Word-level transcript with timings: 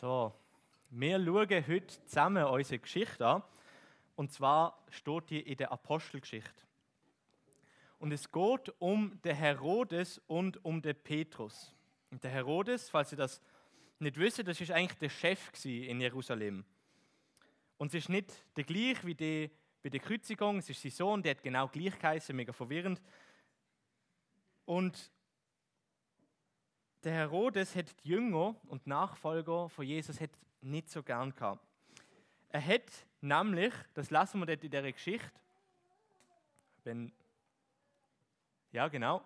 So, 0.00 0.32
wir 0.88 1.22
schauen 1.22 1.66
heute 1.68 1.86
zusammen 2.06 2.42
unsere 2.44 2.78
Geschichte 2.78 3.26
an. 3.26 3.42
Und 4.16 4.32
zwar 4.32 4.82
steht 4.88 5.28
die 5.28 5.40
in 5.40 5.58
der 5.58 5.70
Apostelgeschichte. 5.72 6.62
Und 7.98 8.10
es 8.10 8.32
geht 8.32 8.72
um 8.78 9.20
den 9.20 9.36
Herodes 9.36 10.18
und 10.26 10.64
um 10.64 10.80
den 10.80 10.96
Petrus. 10.96 11.76
Und 12.10 12.24
der 12.24 12.30
Herodes, 12.30 12.88
falls 12.88 13.12
ihr 13.12 13.18
das 13.18 13.42
nicht 13.98 14.16
wisst, 14.16 14.48
das 14.48 14.58
ist 14.58 14.70
eigentlich 14.70 14.98
der 14.98 15.10
Chef 15.10 15.52
in 15.66 16.00
Jerusalem. 16.00 16.64
Und 17.76 17.88
es 17.88 18.04
ist 18.04 18.08
nicht 18.08 18.32
der 18.56 18.64
gleiche 18.64 19.06
wie 19.06 19.14
die, 19.14 19.50
bei 19.82 19.90
der 19.90 20.00
Kreuzigung, 20.00 20.60
es 20.60 20.70
ist 20.70 20.80
sein 20.80 20.92
Sohn, 20.92 21.22
der 21.22 21.32
hat 21.32 21.42
genau 21.42 21.68
gleich 21.68 21.98
geheißen, 21.98 22.34
mega 22.34 22.54
verwirrend. 22.54 23.02
Und 24.64 25.10
der 27.04 27.12
Herodes 27.12 27.74
hat 27.74 27.94
die 28.04 28.08
Jünger 28.08 28.54
und 28.66 28.86
Nachfolger 28.86 29.68
von 29.68 29.84
Jesus 29.84 30.18
nicht 30.60 30.90
so 30.90 31.02
gern 31.02 31.34
gehabt. 31.34 31.66
Er 32.50 32.64
hat 32.64 33.06
nämlich, 33.20 33.72
das 33.94 34.10
lassen 34.10 34.40
wir 34.40 34.46
dort 34.46 34.64
in 34.64 34.70
der 34.70 34.92
Geschichte, 34.92 35.30
wenn, 36.84 37.12
ja 38.72 38.88
genau, 38.88 39.24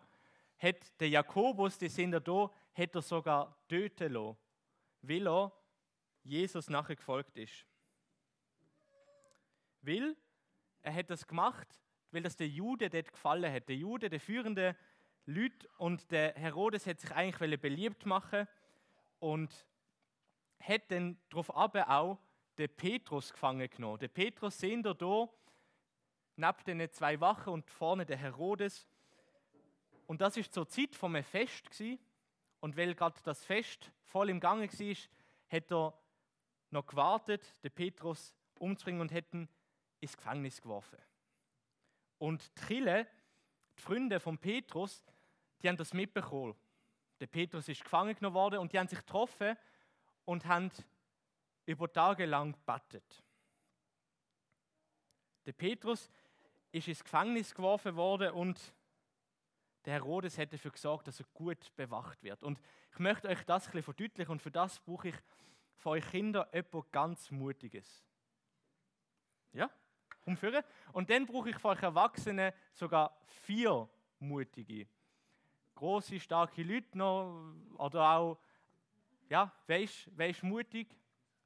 hat 0.59 1.01
der 1.01 1.09
Jakobus, 1.09 1.79
die 1.79 1.88
sind 1.88 2.12
da, 2.12 2.51
hat 2.74 2.95
er 2.95 3.02
sogar 3.02 3.56
töten 3.68 4.12
lassen, 4.12 4.37
weil 5.02 5.27
er 5.27 5.52
Jesus 6.23 6.70
nachher 6.70 6.96
gefolgt 6.96 7.37
ist. 7.37 7.66
Weil 9.82 10.16
er 10.82 10.95
hat 10.95 11.10
das 11.10 11.26
gemacht, 11.26 11.68
weil 12.10 12.23
das 12.23 12.37
der 12.37 12.48
Jude 12.48 12.88
dort 12.88 13.13
gefallen 13.13 13.52
hat. 13.52 13.68
Der 13.68 13.76
Jude, 13.76 14.09
der 14.09 14.20
führende 14.20 14.76
Leute 15.26 15.68
und 15.78 16.10
der 16.10 16.34
Herodes 16.34 16.86
hat 16.86 17.00
sich 17.00 17.10
eigentlich 17.12 17.60
beliebt 17.60 18.04
machen 18.04 18.46
und 19.20 19.66
hat 20.60 20.90
dann 20.90 21.18
darauf 21.30 21.54
aber 21.54 21.88
auch 21.88 22.18
den 22.58 22.68
Petrus 22.68 23.32
gefangen 23.32 23.68
genommen. 23.68 23.98
Der 23.98 24.08
Petrus 24.08 24.58
sehen 24.58 24.84
wir 24.84 24.96
hier, 24.98 25.28
neben 26.36 26.78
den 26.78 26.92
zwei 26.92 27.20
Wachen 27.20 27.52
und 27.52 27.70
vorne 27.70 28.04
der 28.04 28.16
Herodes. 28.16 28.86
Und 30.06 30.20
das 30.20 30.36
ist 30.36 30.52
zur 30.52 30.68
Zeit 30.68 30.95
vom 30.95 31.22
Fest 31.22 31.70
gewesen. 31.70 31.98
Und 32.60 32.76
weil 32.76 32.95
gerade 32.95 33.18
das 33.24 33.45
Fest 33.45 33.90
voll 34.02 34.30
im 34.30 34.40
Gange 34.40 34.68
war, 34.70 34.96
hat 35.48 35.72
er 35.72 35.98
noch 36.70 36.86
gewartet, 36.86 37.42
den 37.62 37.70
Petrus 37.70 38.34
umzubringen 38.58 39.00
und 39.00 39.12
hat 39.12 39.32
ihn 39.32 39.48
ins 40.00 40.16
Gefängnis 40.16 40.60
geworfen. 40.60 40.98
Und 42.18 42.50
die 42.58 42.66
Chille, 42.66 43.06
die 43.76 43.82
Freunde 43.82 44.20
von 44.20 44.38
Petrus, 44.38 45.02
die 45.65 45.68
haben 45.70 45.76
das 45.79 45.95
mitbekommen. 45.95 46.54
Der 47.20 47.26
Petrus 47.26 47.68
ist 47.68 47.82
gefangen 47.82 48.15
genommen 48.15 48.34
worden 48.34 48.59
und 48.59 48.73
die 48.73 48.79
haben 48.79 48.87
sich 48.87 48.98
getroffen 48.98 49.57
und 50.26 50.45
haben 50.45 50.70
über 51.65 51.90
Tage 51.90 52.26
lang 52.26 52.52
gebetet. 52.52 53.24
Der 55.46 55.52
Petrus 55.52 56.10
ist 56.70 56.88
ins 56.88 57.02
Gefängnis 57.02 57.54
geworfen 57.54 57.96
worden 57.96 58.32
und 58.32 58.74
der 59.87 59.95
Herodes 59.95 60.37
hat 60.37 60.52
dafür 60.52 60.70
gesorgt, 60.70 61.09
dass 61.09 61.20
er 61.20 61.26
gut 61.32 61.74
bewacht 61.76 62.23
wird. 62.23 62.42
Und 62.42 62.60
ich 62.92 62.98
möchte 62.98 63.29
euch 63.29 63.42
das 63.45 63.65
ein 63.66 63.73
bisschen 63.73 63.82
verdeutlichen 63.85 64.32
und 64.32 64.42
für 64.42 64.50
das 64.50 64.81
brauche 64.81 65.09
ich 65.09 65.16
für 65.76 65.91
euch 65.91 66.10
Kinder 66.10 66.47
etwas 66.53 66.84
ganz 66.91 67.31
Mutiges. 67.31 68.04
Ja? 69.53 69.70
Umführen. 70.26 70.62
Und 70.92 71.09
dann 71.09 71.25
brauche 71.25 71.50
ich 71.50 71.59
für 71.59 71.69
euch 71.69 71.82
Erwachsene 71.82 72.53
sogar 72.72 73.19
vier 73.26 73.88
mutige 74.19 74.87
große, 75.74 76.20
starke 76.20 76.62
Leute 76.62 76.96
noch 76.96 77.54
oder 77.76 78.10
auch, 78.10 78.38
ja, 79.28 79.52
wer 79.66 79.80
ist, 79.80 80.42
mutig? 80.42 80.88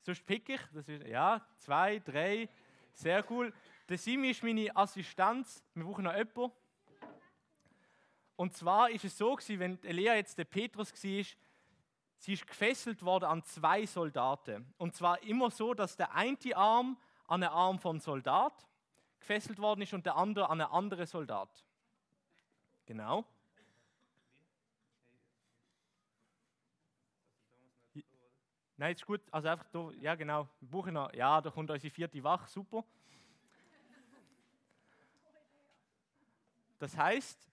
Sonst 0.03 0.25
pick 0.27 0.49
ich. 0.49 0.61
Das 0.72 0.89
ist, 0.89 1.06
ja, 1.06 1.47
zwei, 1.59 1.99
drei, 1.99 2.49
sehr 2.93 3.25
cool. 3.31 3.53
Der 3.88 3.99
Simi 3.99 4.31
ist 4.31 4.43
meine 4.43 4.75
Assistenz. 4.77 5.62
Wir 5.75 5.84
brauchen 5.84 6.05
noch 6.05 6.15
jemanden. 6.15 6.53
Und 8.37 8.55
zwar 8.55 8.91
ist 8.91 9.05
es 9.05 9.19
so 9.19 9.34
gewesen, 9.34 9.59
wenn 9.59 9.83
Elia 9.83 10.15
jetzt 10.15 10.38
der 10.38 10.44
Petrus 10.44 10.93
war, 10.93 11.25
sie 12.19 12.33
ist 12.33 12.47
gefesselt 12.47 13.03
worden 13.03 13.25
an 13.25 13.43
zwei 13.43 13.84
Soldaten. 13.87 14.72
Und 14.78 14.94
zwar 14.94 15.22
immer 15.22 15.50
so, 15.50 15.75
dass 15.75 15.97
der 15.97 16.15
eine 16.15 16.37
Arm 16.55 16.97
an 17.27 17.41
den 17.41 17.50
Arm 17.50 17.78
von 17.78 17.99
Soldat 17.99 18.67
gefesselt 19.19 19.59
worden 19.59 19.83
ist 19.83 19.93
und 19.93 20.06
der 20.06 20.17
andere 20.17 20.49
an 20.50 20.61
einen 20.61 20.71
anderen 20.71 21.06
Soldat. 21.06 21.65
Genau. 22.87 23.25
Nein, 28.78 28.94
ist 28.94 29.05
gut. 29.05 29.21
Also 29.33 29.49
einfach, 29.49 29.66
da, 29.72 29.91
ja 30.00 30.15
genau, 30.15 30.49
noch, 30.61 31.12
ja, 31.12 31.41
da 31.41 31.50
kommt 31.50 31.69
unsere 31.69 31.93
vierte 31.93 32.22
Wache, 32.22 32.49
super. 32.49 32.84
Das 36.78 36.97
heißt, 36.97 37.50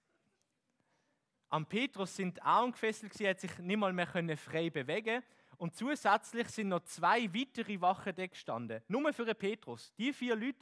am 1.50 1.66
Petrus 1.66 2.16
sind 2.16 2.41
Arme 2.44 2.74
gefesselt, 2.74 3.19
er 3.19 3.31
hat 3.31 3.40
sich 3.40 3.58
nicht 3.58 3.78
mal 3.78 3.91
mehr 3.91 4.06
frei 4.38 4.69
bewegen 4.69 5.24
und 5.58 5.75
zusätzlich 5.75 6.47
sind 6.50 6.69
noch 6.69 6.84
zwei 6.84 7.34
weitere 7.34 7.81
Wachen 7.81 8.14
da 8.16 8.28
gestanden. 8.28 8.84
Nur 8.88 9.12
für 9.12 9.25
den 9.25 9.35
Petrus. 9.35 9.91
Die 9.97 10.14
vier 10.14 10.35
Leute, 10.35 10.59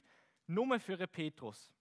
nur 0.48 0.80
für 0.80 0.96
den 0.96 1.10
Petrus. 1.10 1.74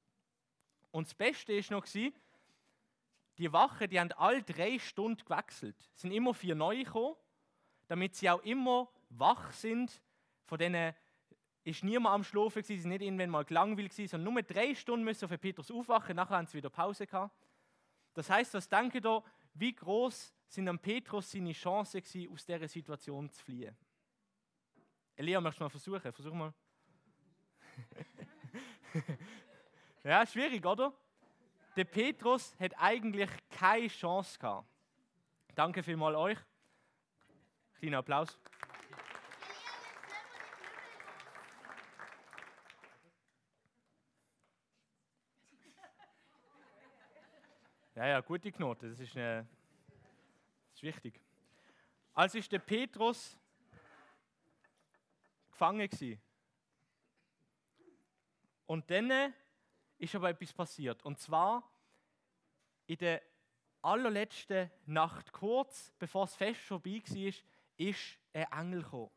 Und 0.91 1.06
das 1.06 1.15
Beste 1.15 1.53
ist 1.53 1.71
noch, 1.71 1.87
die 1.87 3.53
Wachen, 3.53 3.88
die 3.88 4.00
haben 4.00 4.10
alle 4.12 4.42
drei 4.42 4.76
Stunden 4.81 5.25
gewechselt. 5.25 5.76
Es 5.94 6.00
sind 6.00 6.10
immer 6.10 6.34
vier 6.34 6.56
neue 6.56 6.82
gekommen 6.82 7.15
damit 7.92 8.14
sie 8.14 8.30
auch 8.30 8.42
immer 8.42 8.88
wach 9.10 9.53
sind. 9.53 10.00
Von 10.47 10.56
denen 10.56 10.94
ist 11.62 11.84
niemand 11.84 12.14
am 12.14 12.25
Schlafen 12.25 12.62
sie 12.62 12.78
sind 12.78 12.88
nicht 12.88 13.03
irgendwann 13.03 13.28
mal 13.28 13.44
gelangweilt 13.44 13.92
sondern 13.92 14.32
nur 14.32 14.42
drei 14.42 14.75
Stunden 14.75 15.04
müssen 15.04 15.28
für 15.28 15.36
Petrus 15.36 15.70
aufwachen, 15.70 16.16
nachher 16.16 16.38
haben 16.38 16.47
sie 16.47 16.56
wieder 16.56 16.70
Pause 16.70 17.06
gehabt. 17.06 17.36
Das 18.14 18.30
heißt, 18.30 18.54
was 18.54 18.66
denke 18.66 18.98
da, 18.98 19.22
wie 19.53 19.75
groß 19.75 20.34
sind 20.48 20.70
am 20.70 20.78
Petrus 20.78 21.32
seine 21.32 21.53
Chancen 21.53 22.00
gewesen, 22.00 22.32
aus 22.32 22.47
dieser 22.47 22.66
Situation 22.66 23.28
zu 23.28 23.44
fliehen? 23.44 23.76
Elia, 25.14 25.38
möchtest 25.42 25.60
du 25.60 25.64
mal 25.64 25.69
versuchen? 25.69 26.12
Versuch 26.14 26.32
mal. 26.32 26.54
ja, 30.03 30.24
schwierig, 30.24 30.64
oder? 30.64 30.94
Der 31.76 31.84
Petrus 31.84 32.59
hat 32.59 32.72
eigentlich 32.78 33.28
keine 33.50 33.88
Chance 33.88 34.38
gehabt. 34.38 34.66
Danke 35.54 35.82
vielmals 35.82 36.16
euch. 36.16 36.38
Kleiner 37.82 37.98
Applaus. 37.98 38.38
Ja, 47.97 48.06
ja, 48.06 48.21
gute 48.21 48.53
Knoten, 48.53 48.88
das 48.88 49.00
ist, 49.00 49.16
äh, 49.16 49.42
das 49.42 50.75
ist 50.75 50.82
wichtig. 50.84 51.21
Als 52.15 52.37
ist 52.37 52.53
der 52.53 52.60
Petrus 52.60 53.37
gefangen 55.50 55.91
war. 55.91 56.19
Und 58.66 58.88
dann 58.92 59.34
ist 59.98 60.15
aber 60.15 60.31
etwas 60.31 60.53
passiert. 60.53 61.04
Und 61.04 61.19
zwar 61.19 61.69
in 62.87 62.98
der 62.98 63.22
allerletzten 63.81 64.71
Nacht, 64.87 65.32
kurz 65.32 65.92
bevor 65.98 66.26
das 66.26 66.37
Fest 66.37 66.60
vorbei 66.60 67.03
war, 67.04 67.32
ist 67.88 68.19
ein 68.32 68.47
Engel 68.53 68.82
gekommen. 68.82 69.10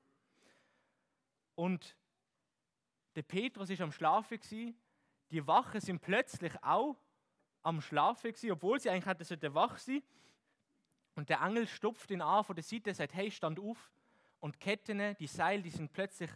Und 1.56 1.96
der 3.16 3.24
Petrus 3.24 3.70
ist 3.70 3.82
am 3.82 3.92
Schlafen 3.92 4.40
gewesen. 4.40 4.78
Die 5.32 5.46
Wachen 5.48 5.80
sind 5.80 6.02
plötzlich 6.02 6.54
auch 6.62 6.98
am 7.64 7.82
Schlafen 7.82 8.32
gewesen, 8.32 8.52
obwohl 8.52 8.80
sie 8.80 8.90
eigentlich 8.90 9.06
hätten 9.06 9.54
wach 9.56 9.78
sein 9.78 10.04
Und 11.16 11.30
der 11.30 11.42
Engel 11.42 11.68
stupft 11.68 12.12
ihn 12.12 12.22
an 12.22 12.44
von 12.44 12.56
der 12.56 12.64
Seite 12.64 12.92
und 12.92 12.96
sagt, 12.96 13.14
hey, 13.14 13.32
stand 13.32 13.60
auf. 13.60 13.92
Und 14.40 14.56
die 14.56 14.60
Ketten, 14.60 15.16
die 15.18 15.28
Seile, 15.28 15.64
die 15.64 15.70
sind 15.70 15.92
plötzlich 15.92 16.30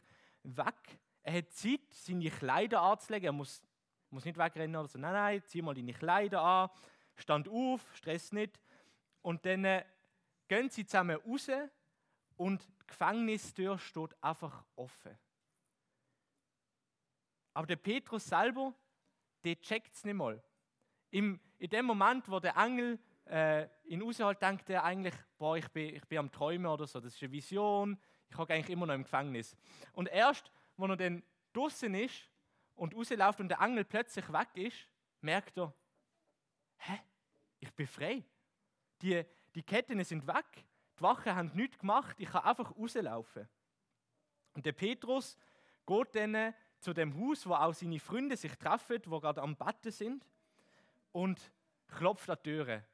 weg. 0.44 1.00
Er 1.22 1.34
hat 1.34 1.52
Zeit, 1.52 1.82
seine 1.92 2.32
Kleider 2.32 2.82
anzulegen. 2.82 3.28
Er 3.28 3.34
muss, 3.34 3.62
muss 4.10 4.26
nicht 4.26 4.38
wegrennen 4.38 4.76
oder 4.76 4.88
so. 4.88 4.98
Nein, 4.98 5.14
nein, 5.14 5.44
zieh 5.46 5.62
mal 5.62 5.76
deine 5.76 5.94
Kleider 5.94 6.42
an. 6.42 6.70
Stand 7.16 7.50
auf, 7.50 7.86
stress 7.96 8.32
nicht. 8.32 8.60
Und 9.22 9.46
dann 9.46 9.66
äh, 9.66 9.86
gehen 10.48 10.70
sie 10.70 10.86
zusammen 10.86 11.18
raus 11.18 11.50
und 12.40 12.66
die 12.66 12.88
Gefängnistür 12.88 13.78
steht 13.78 14.16
einfach 14.24 14.64
offen. 14.78 15.18
Aber 17.54 17.68
der 17.68 17.76
Petrus 17.76 18.26
selber, 18.26 18.74
der 19.44 19.60
checkt 19.60 19.94
es 19.94 20.06
nicht 20.06 20.16
mal. 20.16 20.42
Im, 21.12 21.38
in 21.58 21.70
dem 21.70 21.86
Moment, 21.86 22.30
wo 22.30 22.40
der 22.40 22.56
Engel 22.56 22.98
äh, 23.26 23.68
ihn 23.84 24.02
raushält, 24.02 24.42
denkt 24.42 24.70
er 24.70 24.86
eigentlich, 24.86 25.14
boah, 25.38 25.58
ich 25.58 25.68
bin, 25.68 25.94
ich 25.94 26.08
bin 26.08 26.20
am 26.20 26.32
Träumen 26.32 26.68
oder 26.68 26.88
so, 26.88 27.02
das 27.02 27.14
ist 27.14 27.22
eine 27.22 27.32
Vision, 27.34 28.00
ich 28.30 28.38
hocke 28.38 28.54
eigentlich 28.54 28.70
immer 28.70 28.86
noch 28.86 28.94
im 28.94 29.04
Gefängnis. 29.04 29.58
Und 29.92 30.08
erst, 30.08 30.50
wo 30.78 30.86
er 30.86 30.96
dann 30.96 31.22
draußen 31.52 31.94
ist 31.94 32.32
und 32.76 32.96
rausläuft 32.96 33.42
und 33.42 33.50
der 33.50 33.60
Engel 33.60 33.84
plötzlich 33.84 34.32
weg 34.32 34.48
ist, 34.54 34.88
merkt 35.20 35.58
er, 35.58 35.74
hä, 36.78 37.02
ich 37.60 37.74
bin 37.74 37.88
frei. 37.88 38.24
Die, 39.02 39.26
die 39.54 39.64
Ketten 39.64 40.02
sind 40.06 40.26
weg, 40.26 40.69
die 41.00 41.04
Wachen 41.04 41.36
haben 41.36 41.52
nichts 41.56 41.80
gemacht, 41.80 42.16
ich 42.20 42.30
kann 42.30 42.44
einfach 42.44 42.76
rauslaufen. 42.76 43.48
Und 44.54 44.66
der 44.66 44.74
Petrus 44.74 45.38
geht 45.86 46.16
dann 46.16 46.54
zu 46.80 46.94
dem 46.94 47.20
Haus, 47.20 47.48
wo 47.48 47.54
auch 47.54 47.74
seine 47.74 48.00
Freunde 48.00 48.38
sich 48.38 48.56
treffen, 48.56 49.02
wo 49.06 49.20
gerade 49.20 49.42
am 49.42 49.56
Betten 49.56 49.92
sind, 49.92 50.26
und 51.12 51.52
klopft 51.88 52.30
an 52.30 52.38
die 52.44 52.50
Türe. 52.50 52.86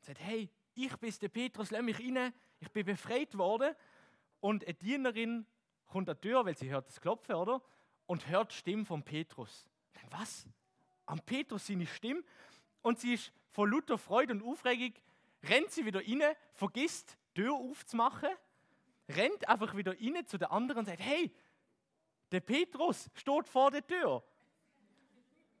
Sagt, 0.00 0.20
hey, 0.20 0.50
ich 0.74 0.96
bin 0.96 1.14
der 1.20 1.28
Petrus, 1.28 1.70
lass 1.70 1.82
mich 1.82 1.98
rein, 1.98 2.32
ich 2.60 2.70
bin 2.70 2.84
befreit 2.84 3.36
worden. 3.36 3.74
Und 4.40 4.64
eine 4.64 4.74
Dienerin 4.74 5.46
kommt 5.86 6.08
an 6.08 6.16
die 6.16 6.28
Tür, 6.28 6.44
weil 6.44 6.56
sie 6.56 6.70
hört 6.70 6.88
das 6.88 7.00
Klopfen, 7.00 7.34
oder? 7.34 7.62
Und 8.06 8.28
hört 8.28 8.52
die 8.52 8.56
Stimme 8.56 8.84
von 8.84 9.02
Petrus. 9.02 9.68
Was? 10.10 10.46
Am 11.06 11.20
Petrus 11.20 11.66
seine 11.66 11.86
Stimme? 11.86 12.22
Und 12.82 13.00
sie 13.00 13.14
ist 13.14 13.32
voll 13.50 13.70
lauter 13.70 13.98
Freude 13.98 14.34
und 14.34 14.42
Aufregung, 14.42 14.94
rennt 15.42 15.70
sie 15.70 15.84
wieder 15.84 16.00
rein, 16.00 16.34
vergisst, 16.52 17.16
die 17.36 17.42
Tür 17.42 17.54
aufzumachen, 17.54 18.30
rennt 19.08 19.48
einfach 19.48 19.74
wieder 19.76 19.92
rein 19.92 20.26
zu 20.26 20.38
der 20.38 20.50
anderen 20.52 20.80
und 20.80 20.86
sagt, 20.86 21.00
hey, 21.00 21.32
der 22.30 22.40
Petrus 22.40 23.10
steht 23.14 23.48
vor 23.48 23.70
der 23.70 23.86
Tür. 23.86 24.22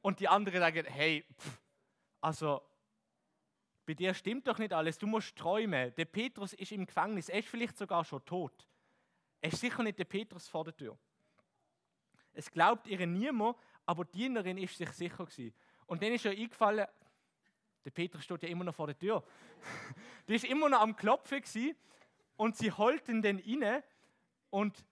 Und 0.02 0.20
die 0.20 0.28
andere 0.28 0.58
sagen, 0.58 0.86
hey, 0.86 1.24
pff, 1.36 1.60
also 2.20 2.62
bei 3.86 3.94
dir 3.94 4.12
stimmt 4.12 4.46
doch 4.46 4.58
nicht 4.58 4.72
alles, 4.72 4.98
du 4.98 5.06
musst 5.06 5.34
träumen. 5.36 5.94
Der 5.94 6.04
Petrus 6.04 6.52
ist 6.52 6.72
im 6.72 6.84
Gefängnis, 6.84 7.28
er 7.30 7.38
ist 7.38 7.48
vielleicht 7.48 7.78
sogar 7.78 8.04
schon 8.04 8.24
tot. 8.24 8.68
Er 9.40 9.50
ist 9.50 9.60
sicher 9.60 9.82
nicht 9.82 9.98
der 9.98 10.04
Petrus 10.04 10.48
vor 10.48 10.64
der 10.64 10.76
Tür. 10.76 10.98
Es 12.34 12.50
glaubt 12.50 12.86
ihr 12.86 13.06
niemand, 13.06 13.56
aber 13.86 14.04
die 14.04 14.18
Dienerin 14.18 14.58
ist 14.58 14.76
sich 14.76 14.90
sicher 14.90 15.24
gewesen. 15.24 15.54
Und 15.86 16.02
dann 16.02 16.12
ist 16.12 16.24
ihr 16.24 16.32
eingefallen, 16.32 16.86
der 17.84 17.90
Petrus 17.90 18.24
steht 18.24 18.42
ja 18.42 18.48
immer 18.48 18.64
noch 18.64 18.74
vor 18.74 18.86
der 18.86 18.98
Tür. 18.98 19.24
die 20.28 20.34
ist 20.34 20.44
immer 20.44 20.68
noch 20.68 20.80
am 20.80 20.96
Klopfen 20.96 21.40
gewesen 21.40 21.76
und 22.36 22.56
sie 22.56 22.72
holten 22.72 23.22
den 23.22 23.38
inne 23.38 23.82
und 24.50 24.84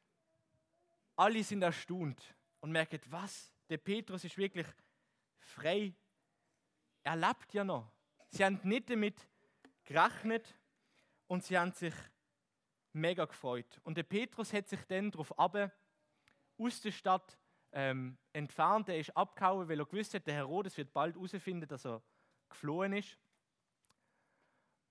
alle 1.16 1.42
sind 1.42 1.62
erstaunt 1.62 2.34
und 2.60 2.72
merken, 2.72 3.00
was? 3.06 3.52
Der 3.68 3.78
Petrus 3.78 4.24
ist 4.24 4.36
wirklich 4.36 4.66
frei. 5.38 5.94
Er 7.02 7.16
lebt 7.16 7.52
ja 7.52 7.64
noch. 7.64 7.90
Sie 8.28 8.44
haben 8.44 8.60
nicht 8.64 8.90
damit 8.90 9.28
gerechnet 9.84 10.54
und 11.26 11.44
sie 11.44 11.58
haben 11.58 11.72
sich 11.72 11.94
mega 12.92 13.24
gefreut. 13.24 13.80
Und 13.84 13.96
der 13.96 14.02
Petrus 14.02 14.52
hat 14.52 14.68
sich 14.68 14.80
dann 14.86 15.10
darauf 15.10 15.38
ab, 15.38 15.72
aus 16.58 16.80
der 16.80 16.92
Stadt 16.92 17.38
ähm, 17.72 18.16
entfernt. 18.32 18.88
Er 18.88 18.98
ist 18.98 19.16
abgehauen, 19.16 19.68
weil 19.68 19.78
er 19.78 19.86
gewusst 19.86 20.14
hat, 20.14 20.26
der 20.26 20.34
Herodes 20.34 20.76
wird 20.76 20.92
bald 20.92 21.14
herausfinden, 21.14 21.68
dass 21.68 21.84
er 21.84 22.02
geflohen 22.48 22.92
ist. 22.92 23.18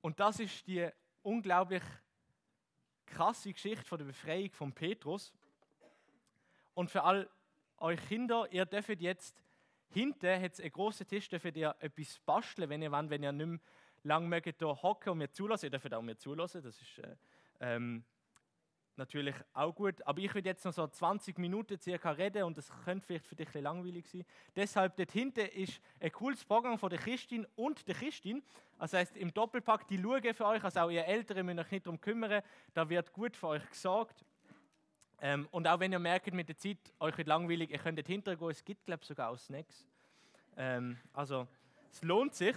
Und 0.01 0.19
das 0.19 0.39
ist 0.39 0.67
die 0.67 0.89
unglaublich 1.23 1.83
krasse 3.05 3.51
Geschichte 3.51 3.85
von 3.85 3.97
der 3.97 4.05
Befreiung 4.05 4.51
von 4.51 4.73
Petrus. 4.73 5.33
Und 6.73 6.89
für 6.89 7.03
all 7.03 7.29
euch 7.77 7.99
Kinder, 8.07 8.47
ihr 8.51 8.65
dürft 8.65 9.01
jetzt 9.01 9.41
hinten 9.89 10.41
hat 10.41 10.53
es 10.53 10.59
einen 10.59 10.71
großen 10.71 11.07
Tisch, 11.07 11.29
dürft 11.29 11.55
ihr 11.55 11.75
etwas 11.79 12.19
basteln, 12.19 12.69
wenn 12.69 12.81
ihr 12.81 12.91
wollt, 12.91 13.09
wenn 13.09 13.23
ihr 13.23 13.31
nicht 13.31 13.47
mehr 13.47 13.59
lange 14.03 14.27
mögt 14.27 14.59
hier 14.59 14.81
hocken 14.81 15.11
und 15.11 15.17
mir 15.19 15.31
zulassen. 15.31 15.67
Ihr 15.67 15.71
dürft 15.71 15.93
auch 15.93 16.01
mir 16.01 16.17
zulassen, 16.17 16.61
das 16.61 16.79
ist 16.81 16.99
äh, 16.99 17.15
ähm, 17.59 18.03
natürlich 18.97 19.35
auch 19.53 19.73
gut. 19.73 20.05
Aber 20.05 20.19
ich 20.19 20.33
will 20.33 20.45
jetzt 20.45 20.65
noch 20.65 20.73
so 20.73 20.87
20 20.87 21.37
Minuten 21.37 21.79
circa 21.79 22.11
reden 22.11 22.43
und 22.43 22.57
das 22.57 22.71
könnte 22.83 23.05
vielleicht 23.05 23.27
für 23.27 23.35
dich 23.35 23.53
ein 23.55 23.63
langweilig 23.63 24.07
sein. 24.07 24.25
Deshalb, 24.55 24.95
dort 24.95 25.11
hinten 25.11 25.45
ist 25.47 25.81
ein 25.99 26.11
cooles 26.11 26.43
Programm 26.43 26.77
von 26.77 26.89
der 26.89 26.99
Christin 26.99 27.45
und 27.55 27.87
der 27.87 27.95
Christin. 27.95 28.43
Das 28.79 28.93
heißt, 28.93 29.17
im 29.17 29.33
Doppelpack, 29.33 29.87
die 29.87 30.01
schauen 30.01 30.33
für 30.33 30.45
euch, 30.45 30.63
also 30.63 30.79
auch 30.81 30.89
ihr 30.89 31.05
Eltern 31.05 31.45
müsst 31.45 31.59
euch 31.59 31.71
nicht 31.71 31.85
darum 31.85 31.99
kümmern, 31.99 32.41
da 32.73 32.89
wird 32.89 33.11
gut 33.13 33.35
für 33.35 33.47
euch 33.47 33.69
gesorgt. 33.69 34.25
Ähm, 35.21 35.47
und 35.51 35.67
auch 35.67 35.79
wenn 35.79 35.91
ihr 35.91 35.99
merkt 35.99 36.33
mit 36.33 36.49
der 36.49 36.57
Zeit, 36.57 36.77
euch 36.99 37.17
wird 37.17 37.27
langweilig, 37.27 37.71
ihr 37.71 37.79
könnt 37.79 38.05
hinterher 38.05 38.37
gehen, 38.37 38.49
es 38.49 38.63
gibt 38.63 38.85
glaube 38.85 39.01
ich 39.01 39.07
sogar 39.07 39.29
auch 39.29 39.37
Snacks. 39.37 39.87
Ähm, 40.57 40.97
also 41.13 41.47
es 41.91 42.01
lohnt 42.03 42.35
sich. 42.35 42.55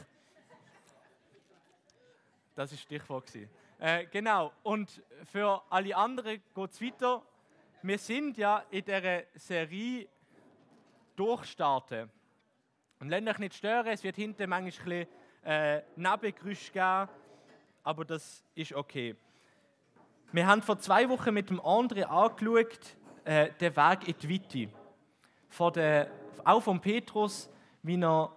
Das 2.54 2.72
ist 2.72 2.80
Stichwort. 2.80 3.32
Äh, 3.80 4.06
genau, 4.06 4.52
und 4.64 5.02
für 5.24 5.62
alle 5.70 5.96
anderen 5.96 6.42
geht 6.54 6.70
es 6.70 6.82
weiter. 6.82 7.22
Wir 7.82 7.98
sind 7.98 8.36
ja 8.36 8.64
in 8.70 8.84
dieser 8.84 9.22
Serie 9.34 10.08
durchstarten. 11.14 12.10
Und 12.98 13.08
lasst 13.08 13.28
euch 13.28 13.38
nicht 13.38 13.54
stören, 13.54 13.86
es 13.86 14.02
wird 14.02 14.16
hinten 14.16 14.50
manchmal 14.50 15.06
ein 15.44 15.82
bisschen 15.94 16.24
äh, 16.24 16.32
geben, 16.72 17.08
aber 17.84 18.04
das 18.04 18.44
ist 18.56 18.72
okay. 18.72 19.14
Wir 20.32 20.46
haben 20.46 20.60
vor 20.60 20.80
zwei 20.80 21.08
Wochen 21.08 21.32
mit 21.32 21.48
dem 21.48 21.60
André 21.60 22.02
angeschaut, 22.02 22.96
äh, 23.24 23.50
den 23.60 23.76
Weg 23.76 24.08
in 24.08 24.14
die 24.18 24.28
Weite. 24.28 24.72
Von 25.50 25.72
der, 25.72 26.10
auch 26.44 26.60
von 26.60 26.80
Petrus, 26.80 27.48
wie 27.82 28.00
er 28.02 28.32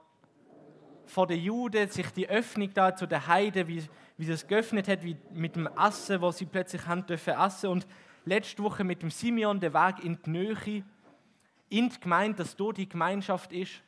vor 1.12 1.28
den 1.28 1.42
Juden 1.42 1.90
sich 1.90 2.10
die 2.12 2.30
Öffnung 2.30 2.74
da 2.74 2.96
zu 2.96 3.06
den 3.06 3.28
Heiden, 3.28 3.68
wie, 3.68 3.84
wie 4.18 4.32
es 4.32 4.48
geöffnet 4.48 4.88
hat, 4.88 5.04
wie 5.04 5.18
mit 5.34 5.58
dem 5.58 5.68
Essen, 5.68 6.22
wo 6.22 6.32
sie 6.32 6.46
plötzlich 6.46 6.88
haben 6.88 7.06
dürfen 7.06 7.34
essen. 7.34 7.70
Und 7.70 7.86
letzte 8.24 8.64
Woche 8.64 8.86
mit 8.86 9.02
dem 9.02 9.10
Simeon 9.10 9.60
den 9.60 9.74
Weg 9.74 10.04
in 10.06 10.18
die 10.26 10.30
Nähe, 10.30 10.84
in 11.68 11.90
die 11.90 12.00
Gemeinde, 12.00 12.38
dass 12.38 12.56
dort 12.56 12.78
die 12.78 12.88
Gemeinschaft 12.88 13.52
ist. 13.52 13.82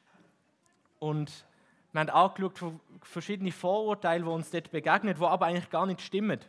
Und 1.00 1.46
wir 1.94 2.02
haben 2.02 2.10
angeschaut 2.10 2.60
verschiedene 3.04 3.54
Vorurteile, 3.54 4.26
die 4.26 4.30
uns 4.30 4.52
dort 4.52 4.70
begegnen, 4.72 5.16
die 5.16 5.24
aber 5.24 5.46
eigentlich 5.46 5.70
gar 5.70 5.86
nicht 5.86 6.02
stimmen 6.02 6.42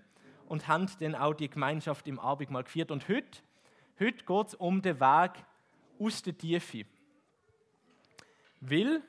und 0.49 0.67
haben 0.67 0.88
dann 0.99 1.15
auch 1.15 1.35
die 1.35 1.49
Gemeinschaft 1.49 2.09
im 2.09 2.19
Abendmahl 2.19 2.65
geführt. 2.65 2.91
Und 2.91 3.09
heute, 3.09 3.38
heute 4.00 4.25
geht 4.25 4.47
es 4.49 4.55
um 4.55 4.82
den 4.82 4.99
Weg 4.99 5.31
aus 6.00 6.20
der 6.23 6.37
Tiefe. 6.37 6.85
Will, 8.61 9.03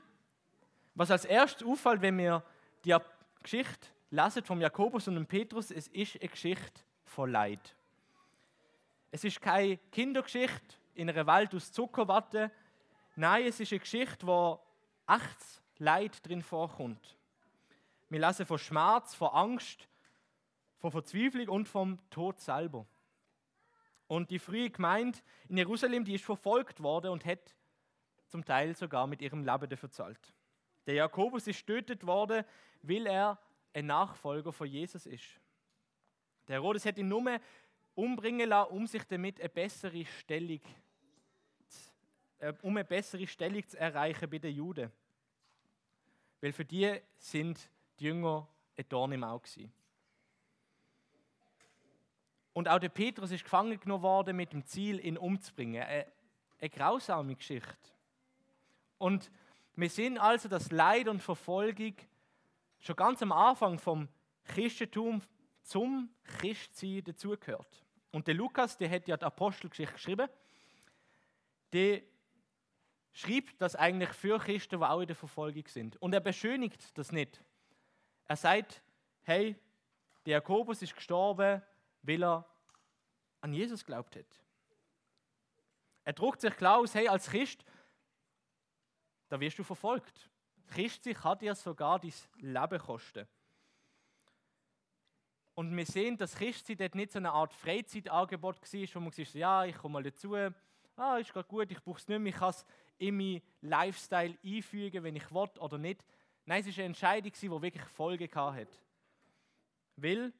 was 0.95 1.11
als 1.11 1.25
erstes 1.25 1.67
auffällt, 1.67 2.01
wenn 2.01 2.17
wir 2.17 2.43
die 2.83 2.95
Geschichte 3.43 3.89
lesen 4.09 4.43
vom 4.43 4.61
Jakobus 4.61 5.07
und 5.07 5.15
dem 5.15 5.27
Petrus, 5.27 5.71
es 5.71 5.87
ist 5.89 6.19
eine 6.19 6.29
Geschichte 6.29 6.81
von 7.03 7.31
Leid. 7.31 7.75
Es 9.11 9.23
ist 9.23 9.41
keine 9.41 9.77
Kindergeschichte 9.91 10.75
in 10.95 11.09
einer 11.09 11.27
Welt 11.27 11.53
aus 11.53 11.71
Zuckerwatte. 11.71 12.51
Nein, 13.15 13.45
es 13.45 13.59
ist 13.59 13.71
eine 13.71 13.79
Geschichte, 13.79 14.25
wo 14.25 14.59
echtes 15.07 15.61
Leid 15.77 16.25
drin 16.25 16.41
vorkommt. 16.41 17.17
Wir 18.09 18.19
lesen 18.19 18.45
von 18.45 18.57
Schmerz, 18.57 19.13
von 19.13 19.29
Angst, 19.29 19.87
von 20.77 20.91
Verzweiflung 20.91 21.49
und 21.49 21.67
vom 21.67 21.99
Tod 22.09 22.39
selber. 22.39 22.85
Und 24.07 24.29
die 24.29 24.39
frühe 24.39 24.69
Gemeinde 24.69 25.19
in 25.49 25.57
Jerusalem, 25.57 26.05
die 26.05 26.15
ist 26.15 26.23
verfolgt 26.23 26.81
worden 26.81 27.11
und 27.11 27.25
hat 27.25 27.55
zum 28.27 28.45
Teil 28.45 28.75
sogar 28.75 29.07
mit 29.07 29.21
ihrem 29.21 29.43
Leben 29.43 29.69
dafür 29.69 29.91
zahlt. 29.91 30.33
Der 30.85 30.95
Jakobus 30.95 31.47
ist 31.47 31.65
getötet 31.65 32.05
worden, 32.05 32.43
weil 32.81 33.07
er 33.07 33.39
ein 33.73 33.87
Nachfolger 33.87 34.51
von 34.51 34.67
Jesus 34.67 35.05
ist. 35.05 35.25
Der 36.47 36.55
Herodes 36.55 36.85
hat 36.85 36.97
ihn 36.97 37.07
nur 37.07 37.39
umbringen 37.95 38.49
lassen, 38.49 38.71
um 38.71 38.87
sich 38.87 39.03
damit 39.05 39.39
eine 39.39 39.49
bessere 39.49 40.05
Stellung, 40.05 40.61
äh, 42.39 42.53
um 42.61 42.77
eine 42.77 42.85
bessere 42.85 43.25
Stellung 43.25 43.67
zu 43.67 43.79
erreichen 43.79 44.29
bei 44.29 44.37
den 44.37 44.55
Juden. 44.55 44.91
Weil 46.41 46.53
für 46.53 46.65
die 46.65 46.99
sind 47.17 47.69
die 47.99 48.05
Jünger 48.05 48.47
ein 48.77 48.85
Dorn 48.89 49.11
im 49.13 49.23
Auge 49.23 49.49
gewesen. 49.49 49.73
Und 52.53 52.69
auch 52.69 52.79
der 52.79 52.89
Petrus 52.89 53.31
ist 53.31 53.43
gefangen 53.43 53.79
genommen 53.79 54.03
worden 54.03 54.37
mit 54.37 54.53
dem 54.53 54.65
Ziel, 54.65 55.03
ihn 55.05 55.17
umzubringen. 55.17 55.83
Eine, 55.83 56.05
eine 56.59 56.69
grausame 56.69 57.35
Geschichte. 57.35 57.75
Und 58.97 59.29
wir 59.75 59.89
sehen 59.89 60.17
also, 60.17 60.47
dass 60.47 60.71
Leid 60.71 61.07
und 61.07 61.21
Verfolgung 61.21 61.95
schon 62.79 62.95
ganz 62.95 63.21
am 63.21 63.31
Anfang 63.31 63.79
vom 63.79 64.07
Christentum 64.45 65.21
zum 65.61 66.09
Christsein 66.23 67.03
dazugehört. 67.03 67.83
Und 68.11 68.27
der 68.27 68.35
Lukas, 68.35 68.77
der 68.77 68.89
hat 68.89 69.07
ja 69.07 69.17
die 69.17 69.25
Apostelgeschichte 69.25 69.93
geschrieben, 69.93 70.29
der 71.73 72.01
schreibt 73.11 73.61
das 73.61 73.75
eigentlich 73.75 74.09
für 74.09 74.39
Christen, 74.39 74.79
die 74.79 74.85
auch 74.85 75.01
in 75.01 75.07
der 75.07 75.15
Verfolgung 75.15 75.67
sind. 75.67 76.01
Und 76.01 76.13
er 76.13 76.19
beschönigt 76.19 76.97
das 76.97 77.11
nicht. 77.11 77.43
Er 78.27 78.35
sagt, 78.35 78.81
hey, 79.23 79.55
der 80.25 80.33
Jakobus 80.33 80.81
ist 80.81 80.95
gestorben, 80.95 81.61
weil 82.03 82.23
er 82.23 82.45
an 83.41 83.53
Jesus 83.53 83.85
glaubt 83.85 84.15
hat. 84.15 84.25
Er 86.03 86.13
druckt 86.13 86.41
sich 86.41 86.55
klar 86.55 86.77
aus, 86.77 86.93
hey, 86.93 87.07
als 87.07 87.27
Christ, 87.29 87.65
da 89.27 89.39
wirst 89.39 89.57
du 89.59 89.63
verfolgt. 89.63 90.29
Christ 90.67 91.03
sich 91.03 91.23
hat 91.23 91.41
dir 91.41 91.55
sogar 91.55 91.99
dein 91.99 92.13
Leben 92.37 92.79
kosten. 92.79 93.27
Und 95.53 95.75
wir 95.75 95.85
sehen, 95.85 96.17
dass 96.17 96.35
Christsein 96.35 96.77
dort 96.77 96.95
nicht 96.95 97.11
so 97.11 97.19
eine 97.19 97.31
Art 97.31 97.53
Freizeitangebot 97.53 98.61
war, 98.61 98.95
wo 98.95 98.99
man 98.99 99.09
gesagt 99.09 99.35
ja, 99.35 99.63
ich 99.63 99.77
komme 99.77 99.93
mal 99.93 100.03
dazu, 100.03 100.35
ah, 100.35 101.17
ist 101.17 101.31
gerade 101.31 101.47
gut, 101.47 101.71
ich 101.71 101.81
brauche 101.81 101.99
es 101.99 102.07
nicht 102.07 102.19
mehr, 102.19 102.33
ich 102.33 102.39
kann 102.39 102.49
es 102.49 102.65
in 102.97 103.17
meinen 103.17 103.41
Lifestyle 103.61 104.37
einfügen, 104.43 105.03
wenn 105.03 105.15
ich 105.15 105.31
will 105.31 105.49
oder 105.59 105.77
nicht. 105.77 106.03
Nein, 106.45 106.59
es 106.59 106.67
war 106.67 106.73
eine 106.75 106.85
Entscheidung, 106.85 107.31
die 107.31 107.61
wirklich 107.61 107.85
Folge 107.85 108.29
hatte. 108.33 108.67
Weil 109.95 110.33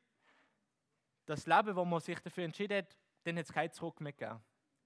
das 1.25 1.47
Leben, 1.47 1.75
wo 1.75 1.85
man 1.85 1.99
sich 1.99 2.19
dafür 2.19 2.43
entschieden 2.43 2.77
hat, 2.77 2.97
dann 3.23 3.37
hat 3.37 3.45
es 3.45 3.53
kein 3.53 3.71
Zurück 3.71 3.99
mehr 4.01 4.11
gegeben. 4.11 4.41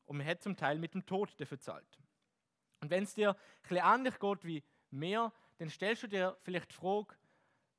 Und 0.06 0.18
man 0.18 0.28
hat 0.28 0.42
zum 0.42 0.56
Teil 0.56 0.78
mit 0.78 0.94
dem 0.94 1.06
Tod 1.06 1.40
dafür 1.40 1.60
zahlt. 1.60 2.00
Und 2.82 2.90
wenn 2.90 3.04
es 3.04 3.14
dir 3.14 3.36
ein 3.70 3.78
ähnlich 3.78 4.20
geht 4.20 4.46
wie 4.46 4.64
mir, 4.92 5.32
dann 5.58 5.70
stellst 5.70 6.04
du 6.04 6.08
dir 6.08 6.38
vielleicht 6.42 6.72
die 6.72 6.76
Frage, 6.76 7.16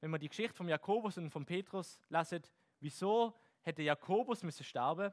wenn 0.01 0.11
man 0.11 0.21
die 0.21 0.29
Geschichte 0.29 0.55
von 0.55 0.69
Jakobus 0.69 1.19
und 1.19 1.31
von 1.31 1.45
Petrus 1.45 1.99
lesen, 2.09 2.43
wieso 2.81 3.35
hätte 3.63 3.83
Jakobus 3.83 4.43
müssen 4.43 4.65
sterben 4.65 5.13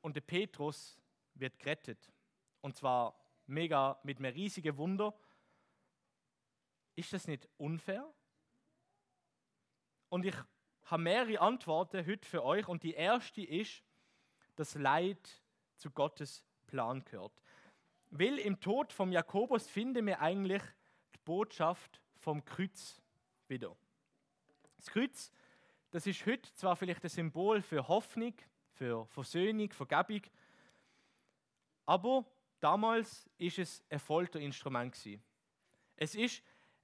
und 0.00 0.16
der 0.16 0.20
Petrus 0.20 0.98
wird 1.34 1.58
gerettet. 1.58 2.12
Und 2.60 2.76
zwar 2.76 3.18
mega 3.46 3.98
mit 4.02 4.18
einem 4.18 4.32
riesigen 4.32 4.76
Wunder. 4.76 5.14
Ist 6.94 7.12
das 7.12 7.26
nicht 7.26 7.48
unfair? 7.56 8.12
Und 10.08 10.26
ich 10.26 10.34
habe 10.84 11.02
mehrere 11.02 11.40
Antworten 11.40 12.06
heute 12.06 12.28
für 12.28 12.44
euch. 12.44 12.68
Und 12.68 12.82
die 12.82 12.94
erste 12.94 13.42
ist, 13.42 13.82
dass 14.56 14.74
Leid 14.74 15.42
zu 15.76 15.90
Gottes 15.90 16.44
Plan 16.66 17.04
gehört. 17.04 17.32
Weil 18.10 18.38
im 18.38 18.58
Tod 18.60 18.92
von 18.92 19.12
Jakobus 19.12 19.68
finden 19.68 20.06
wir 20.06 20.20
eigentlich 20.20 20.62
die 21.14 21.20
Botschaft 21.24 22.02
vom 22.16 22.44
Kreuz 22.44 23.00
wieder. 23.46 23.76
Das 24.76 24.86
Kreuz, 24.86 25.30
das 25.90 26.06
ist 26.06 26.26
heute 26.26 26.52
zwar 26.54 26.74
vielleicht 26.74 27.04
ein 27.04 27.10
Symbol 27.10 27.62
für 27.62 27.86
Hoffnung, 27.86 28.34
für 28.72 29.06
Versöhnung, 29.06 29.70
Vergebung, 29.70 30.22
aber 31.86 32.24
damals 32.60 33.28
ist 33.38 33.58
es 33.58 33.84
ein 33.90 33.98
Folterinstrument 33.98 34.96
Es 35.96 36.14
ist 36.14 36.42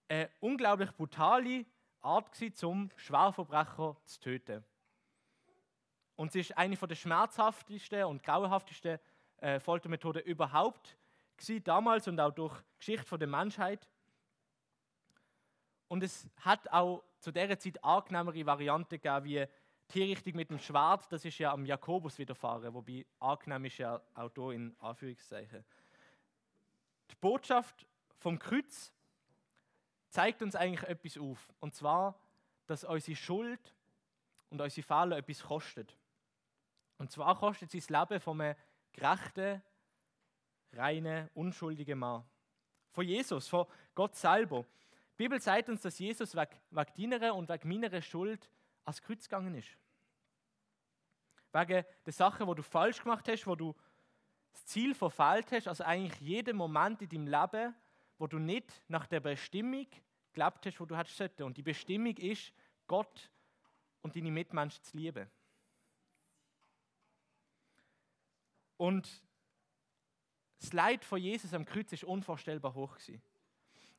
eine 0.09 0.30
unglaublich 0.40 0.90
brutale 0.92 1.64
Art 2.00 2.35
zum 2.54 2.90
Schwerverbrecher 2.97 3.97
zu 4.04 4.21
töten. 4.21 4.64
Und 6.16 6.28
es 6.30 6.37
ist 6.37 6.56
eine 6.56 6.76
der 6.76 6.95
schmerzhaftesten 6.95 8.04
und 8.04 8.23
grauenhaftesten 8.23 8.99
äh, 9.38 9.61
Foltermethoden 9.61 10.23
überhaupt 10.23 10.97
gewesen, 11.37 11.64
damals 11.64 12.09
und 12.09 12.21
auch 12.21 12.33
durch 12.33 12.55
die 12.59 12.78
Geschichte 12.78 13.19
der 13.19 13.28
Menschheit. 13.28 13.88
Und 15.88 16.02
es 16.02 16.28
hat 16.40 16.71
auch 16.73 17.05
zu 17.21 17.33
dieser 17.33 17.59
Zeit 17.59 17.83
angenehmere 17.85 18.47
Varianten 18.47 19.00
gegeben, 19.00 19.25
wie 19.25 19.47
die 19.95 20.02
Richtung 20.02 20.35
mit 20.35 20.50
dem 20.50 20.59
Schwert, 20.59 21.11
das 21.12 21.25
ist 21.25 21.38
ja 21.38 21.52
am 21.52 21.64
Jakobus 21.64 22.19
widerfahren, 22.19 22.75
wobei 22.75 23.07
angenehm 23.21 23.66
ist 23.66 23.78
ja 23.78 24.00
auch 24.14 24.31
hier 24.35 24.50
in 24.50 24.76
Anführungszeichen. 24.81 25.64
Die 27.11 27.14
Botschaft 27.21 27.87
vom 28.19 28.38
Kreuz 28.38 28.93
zeigt 30.11 30.43
uns 30.43 30.57
eigentlich 30.57 30.83
etwas 30.88 31.19
auf. 31.19 31.52
Und 31.61 31.75
zwar, 31.75 32.19
dass 32.66 32.85
unsere 32.85 33.16
Schuld 33.16 33.75
und 34.50 34.61
unsere 34.61 34.87
Fehler 34.87 35.19
etwas 35.19 35.43
kostet. 35.43 35.97
Und 36.99 37.12
zwar 37.12 37.38
kostet 37.38 37.71
sie 37.71 37.78
das 37.78 37.90
Leben 37.90 38.21
von 38.21 38.40
einem 38.40 38.57
gerechten, 38.93 39.62
reinen, 40.73 41.28
unschuldigen 41.35 41.99
Mann. 41.99 42.25
Von 42.90 43.06
Jesus, 43.06 43.49
von 43.49 43.66
Gott 43.94 44.14
selber. 44.14 44.64
Die 45.12 45.25
Bibel 45.25 45.40
sagt 45.40 45.68
uns, 45.68 45.82
dass 45.82 45.99
Jesus 45.99 46.35
wegen, 46.35 47.11
deiner 47.11 47.35
und 47.35 47.49
wegen 47.49 47.68
meiner 47.68 48.02
Schuld 48.02 48.50
ans 48.85 49.00
Kreuz 49.00 49.25
gegangen 49.25 49.54
ist. 49.54 49.76
Wegen 51.52 51.85
der 52.04 52.12
Sachen, 52.12 52.46
wo 52.46 52.54
du 52.54 52.62
falsch 52.62 53.02
gemacht 53.02 53.28
hast, 53.28 53.46
wo 53.46 53.54
du 53.54 53.75
das 54.52 54.66
Ziel 54.66 54.94
verfehlt 54.94 55.52
hast, 55.52 55.68
also 55.68 55.85
eigentlich 55.85 56.20
jeden 56.20 56.56
Moment 56.56 57.02
in 57.02 57.08
deinem 57.08 57.26
Leben, 57.26 57.75
wo 58.18 58.26
du 58.26 58.38
nicht 58.38 58.82
nach 58.88 59.06
der 59.06 59.20
Bestimmung 59.20 59.87
gelebt 60.32 60.66
hast, 60.66 60.80
wo 60.80 60.85
du 60.85 60.96
hast 60.96 61.16
sollte. 61.16 61.44
Und 61.44 61.56
die 61.56 61.62
Bestimmung 61.62 62.16
ist, 62.16 62.52
Gott 62.87 63.30
und 64.02 64.14
deine 64.16 64.30
Mitmenschen 64.30 64.82
zu 64.82 64.96
lieben. 64.96 65.28
Und 68.76 69.25
das 70.66 70.73
Leid 70.73 71.04
von 71.04 71.20
Jesus 71.20 71.54
am 71.54 71.64
Kreuz 71.64 71.92
ist 71.92 72.02
unvorstellbar 72.02 72.75
hoch 72.75 72.96
gewesen. 72.96 73.23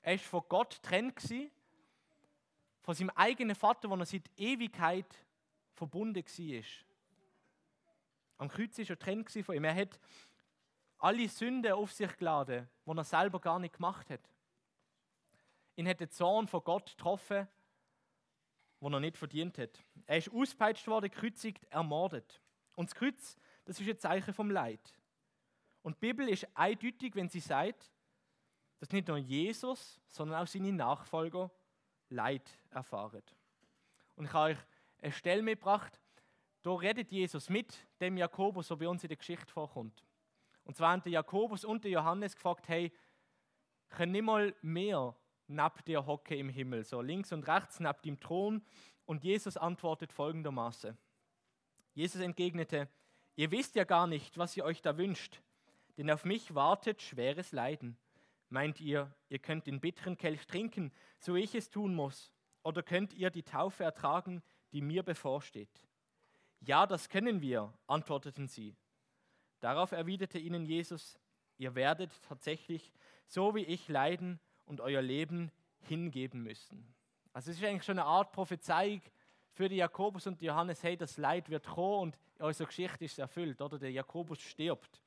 Er 0.01 0.15
ist 0.15 0.25
von 0.25 0.43
Gott 0.49 0.81
getrennt 0.81 1.21
von 2.81 2.93
seinem 2.93 3.09
eigenen 3.11 3.55
Vater, 3.55 3.89
wo 3.89 3.95
er 3.95 4.05
seit 4.05 4.29
Ewigkeit 4.35 5.05
verbunden 5.73 6.23
war. 6.25 6.63
Am 8.37 8.49
Kreuz 8.49 8.77
ist 8.79 8.89
er 8.89 8.97
getrennt 8.97 9.31
von 9.31 9.55
ihm. 9.55 9.63
Er 9.63 9.75
hat 9.75 9.97
alle 10.97 11.29
Sünden 11.29 11.71
auf 11.71 11.93
sich 11.93 12.17
geladen, 12.17 12.67
die 12.85 12.97
er 12.97 13.03
selber 13.05 13.39
gar 13.39 13.59
nicht 13.59 13.75
gemacht 13.75 14.09
hat. 14.09 14.29
Ihn 15.77 15.87
hat 15.87 16.01
der 16.01 16.09
Zorn 16.09 16.47
von 16.47 16.63
Gott 16.65 16.97
getroffen, 16.97 17.47
den 18.81 18.93
er 18.93 18.99
nicht 18.99 19.17
verdient 19.17 19.57
hat. 19.57 19.83
Er 20.05 20.17
ist 20.17 20.31
auspeitscht 20.33 20.87
worden, 20.87 21.09
gekreuzigt, 21.09 21.63
ermordet. 21.69 22.41
Und 22.75 22.89
das 22.89 22.95
Kreuz, 22.95 23.37
das 23.63 23.79
ist 23.79 23.87
ein 23.87 23.99
Zeichen 23.99 24.33
vom 24.33 24.51
Leid. 24.51 24.93
Und 25.87 25.95
die 25.95 26.07
Bibel 26.07 26.27
ist 26.27 26.45
eindeutig, 26.53 27.15
wenn 27.15 27.29
sie 27.29 27.39
sagt, 27.39 27.89
dass 28.77 28.91
nicht 28.91 29.07
nur 29.07 29.19
Jesus, 29.19 30.01
sondern 30.09 30.43
auch 30.43 30.45
seine 30.45 30.73
Nachfolger 30.73 31.49
Leid 32.09 32.59
erfahren. 32.71 33.23
Und 34.17 34.25
ich 34.25 34.33
habe 34.33 34.51
euch 34.51 34.57
eine 35.01 35.13
Stelle 35.13 35.41
mitgebracht, 35.41 35.97
da 36.61 36.71
redet 36.71 37.09
Jesus 37.09 37.47
mit 37.47 37.87
dem 38.01 38.17
Jakobus, 38.17 38.67
der 38.67 38.75
bei 38.75 38.89
uns 38.89 39.01
in 39.05 39.07
der 39.07 39.15
Geschichte 39.15 39.49
vorkommt. 39.49 40.03
Und 40.65 40.75
zwar 40.75 40.91
haben 40.91 41.03
der 41.03 41.13
Jakobus 41.13 41.63
und 41.63 41.85
der 41.85 41.91
Johannes 41.91 42.35
gefragt, 42.35 42.67
hey, 42.67 42.91
können 43.87 44.11
nicht 44.11 44.25
mal 44.25 44.53
mehr 44.61 45.15
neben 45.47 45.85
dir 45.85 46.05
hocken 46.05 46.37
im 46.37 46.49
Himmel, 46.49 46.83
so 46.83 46.99
links 46.99 47.31
und 47.31 47.47
rechts 47.47 47.79
neben 47.79 48.01
dem 48.03 48.19
Thron? 48.19 48.61
Und 49.05 49.23
Jesus 49.23 49.55
antwortet 49.55 50.11
folgendermaßen. 50.11 50.97
Jesus 51.93 52.19
entgegnete, 52.19 52.89
ihr 53.37 53.51
wisst 53.51 53.75
ja 53.75 53.85
gar 53.85 54.05
nicht, 54.05 54.37
was 54.37 54.57
ihr 54.57 54.65
euch 54.65 54.81
da 54.81 54.97
wünscht, 54.97 55.41
denn 55.97 56.11
auf 56.11 56.25
mich 56.25 56.53
wartet 56.53 57.01
schweres 57.01 57.51
Leiden. 57.51 57.97
Meint 58.49 58.79
ihr, 58.79 59.13
ihr 59.29 59.39
könnt 59.39 59.67
den 59.67 59.81
bitteren 59.81 60.17
Kelch 60.17 60.45
trinken, 60.47 60.91
so 61.19 61.35
ich 61.35 61.53
es 61.55 61.69
tun 61.69 61.95
muss? 61.95 62.31
Oder 62.63 62.83
könnt 62.83 63.13
ihr 63.13 63.29
die 63.29 63.43
Taufe 63.43 63.83
ertragen, 63.83 64.41
die 64.71 64.81
mir 64.81 65.03
bevorsteht? 65.03 65.87
Ja, 66.61 66.85
das 66.85 67.09
können 67.09 67.41
wir, 67.41 67.73
antworteten 67.87 68.47
sie. 68.47 68.75
Darauf 69.59 69.91
erwiderte 69.91 70.39
ihnen 70.39 70.65
Jesus, 70.65 71.19
ihr 71.57 71.75
werdet 71.75 72.11
tatsächlich 72.23 72.93
so 73.25 73.55
wie 73.55 73.63
ich 73.63 73.87
leiden 73.87 74.39
und 74.65 74.81
euer 74.81 75.01
Leben 75.01 75.51
hingeben 75.81 76.43
müssen. 76.43 76.93
Also 77.33 77.51
es 77.51 77.57
ist 77.57 77.63
eigentlich 77.63 77.83
schon 77.83 77.99
eine 77.99 78.07
Art 78.07 78.31
Prophezeiung 78.31 79.01
für 79.51 79.69
die 79.69 79.77
Jakobus 79.77 80.27
und 80.27 80.39
die 80.41 80.45
Johannes, 80.45 80.83
hey, 80.83 80.95
das 80.95 81.17
Leid 81.17 81.49
wird 81.49 81.65
kommen 81.65 81.99
und 81.99 82.17
unsere 82.39 82.67
Geschichte 82.67 83.05
ist 83.05 83.19
erfüllt, 83.19 83.61
oder 83.61 83.77
der 83.77 83.91
Jakobus 83.91 84.39
stirbt. 84.39 85.01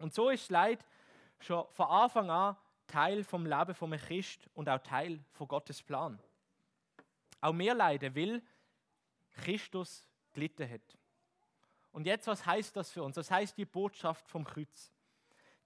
Und 0.00 0.14
so 0.14 0.30
ist 0.30 0.50
Leid 0.50 0.84
schon 1.38 1.64
von 1.70 1.86
Anfang 1.86 2.30
an 2.30 2.56
Teil 2.86 3.22
vom 3.22 3.46
Leben 3.46 3.74
von 3.74 3.92
einem 3.92 4.02
Christ 4.02 4.48
und 4.54 4.68
auch 4.68 4.82
Teil 4.82 5.20
von 5.32 5.46
Gottes 5.46 5.82
Plan. 5.82 6.18
Auch 7.40 7.52
mehr 7.52 7.74
leiden 7.74 8.14
will 8.14 8.42
Christus 9.30 10.08
gelitten 10.32 10.68
hat. 10.68 10.98
Und 11.92 12.06
jetzt, 12.06 12.26
was 12.26 12.44
heißt 12.44 12.76
das 12.76 12.90
für 12.90 13.02
uns? 13.02 13.14
Das 13.14 13.30
heißt 13.30 13.56
die 13.56 13.64
Botschaft 13.64 14.28
vom 14.28 14.44
Kreuz. 14.44 14.92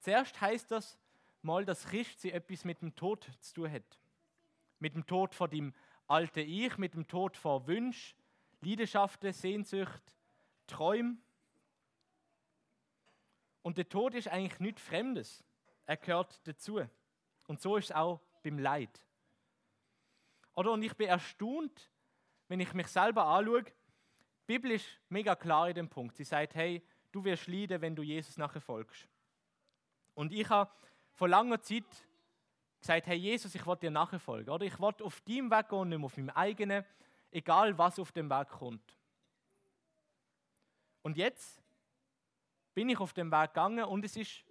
Zuerst 0.01 0.41
heißt 0.41 0.71
das 0.71 0.99
mal, 1.43 1.65
dass 1.65 1.87
Christus 1.87 2.31
etwas 2.31 2.65
mit 2.65 2.83
dem 2.83 2.95
Tod 2.95 3.27
zu 3.41 3.55
tun 3.55 3.71
hat. 3.73 3.99
Mit 4.79 4.95
dem 4.95 5.07
Tod 5.07 5.35
von 5.35 5.49
dem 5.49 5.73
alten 6.07 6.41
Ich, 6.41 6.77
mit 6.77 6.95
dem 6.95 7.07
Tod 7.07 7.37
von 7.37 7.67
Wünschen, 7.67 8.17
Leidenschaften, 8.61 9.33
Sehnsucht, 9.33 10.03
Träumen. 10.67 11.23
Und 13.65 13.79
der 13.79 13.89
Tod 13.89 14.15
ist 14.15 14.29
eigentlich 14.29 14.61
nichts 14.61 14.83
Fremdes. 14.83 15.43
Er 15.87 15.97
gehört 15.97 16.47
dazu. 16.47 16.83
Und 17.47 17.63
so 17.63 17.79
ist 17.79 17.87
es 17.87 17.93
auch 17.93 18.21
beim 18.43 18.59
Leid. 18.59 19.03
Oder 20.55 20.73
und 20.73 20.83
ich 20.83 20.95
bin 20.95 21.09
erstaunt, 21.09 21.91
wenn 22.49 22.61
ich 22.61 22.75
mich 22.75 22.89
selber 22.89 23.25
anschaue, 23.25 23.63
die 23.63 23.73
Bibel 24.47 24.71
ist 24.73 24.87
mega 25.09 25.35
klar 25.35 25.71
in 25.71 25.77
dem 25.77 25.89
Punkt. 25.89 26.15
Sie 26.15 26.25
sagt, 26.25 26.55
hey, 26.55 26.87
du 27.11 27.25
wirst 27.25 27.47
leiden, 27.47 27.81
wenn 27.81 27.97
du 27.97 28.03
Jesus 28.03 28.37
nachher 28.37 28.61
folgst. 28.61 29.09
Und 30.13 30.31
ich 30.31 30.49
habe 30.51 30.71
vor 31.15 31.29
langer 31.29 31.63
Zeit 31.63 31.85
gesagt, 32.81 33.07
hey 33.07 33.17
Jesus, 33.17 33.55
ich 33.55 33.67
will 33.67 33.77
dir 33.77 33.91
nachfolgen. 33.91 34.53
Oder 34.53 34.67
ich 34.67 34.79
will 34.79 34.95
auf 35.03 35.23
deinem 35.23 35.51
Weg 35.51 35.71
gehen, 35.71 35.89
nicht 35.89 35.99
mehr 35.99 36.05
auf 36.05 36.17
meinem 36.19 36.31
eigenen, 36.37 36.85
egal 37.31 37.79
was 37.79 37.99
auf 37.99 38.13
dem 38.13 38.29
Weg 38.29 38.51
kommt. 38.51 38.99
Und 41.01 41.17
jetzt 41.17 41.64
bin 42.75 42.89
ich 42.89 42.99
auf 42.99 43.13
dem 43.13 43.31
Weg 43.31 43.51
gegangen 43.51 43.85
und 43.85 44.05
es 44.05 44.17
ist 44.17 44.45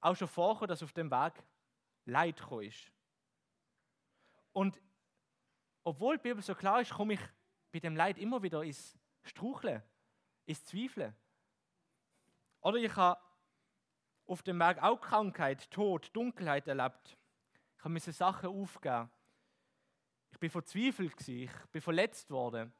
auch 0.00 0.14
schon 0.14 0.28
vorher, 0.28 0.68
dass 0.68 0.82
auf 0.82 0.92
dem 0.92 1.10
Weg 1.10 1.32
Leid 2.04 2.38
gekommen 2.38 2.64
ist. 2.64 2.92
Und 4.52 4.80
obwohl 5.84 6.18
die 6.18 6.22
Bibel 6.22 6.42
so 6.42 6.54
klar 6.54 6.80
ist, 6.80 6.92
komme 6.92 7.14
ich 7.14 7.20
bei 7.72 7.80
dem 7.80 7.96
Leid 7.96 8.18
immer 8.18 8.42
wieder 8.42 8.62
ins 8.62 8.98
Straucheln, 9.22 9.82
ins 10.44 10.64
Zweifeln. 10.64 11.14
Oder 12.60 12.76
ich 12.78 12.94
habe 12.94 13.20
auf 14.26 14.42
dem 14.42 14.58
Weg 14.58 14.82
auch 14.82 15.00
Krankheit, 15.00 15.70
Tod, 15.70 16.10
Dunkelheit 16.14 16.68
erlebt. 16.68 17.16
Ich 17.78 17.84
habe 17.84 17.94
diese 17.94 18.12
Sachen 18.12 18.50
aufgeben. 18.50 19.10
Ich 20.30 20.38
bin 20.38 20.50
verzweifelt, 20.50 21.28
ich 21.28 21.50
bin 21.72 21.82
verletzt 21.82 22.30
worden. 22.30 22.72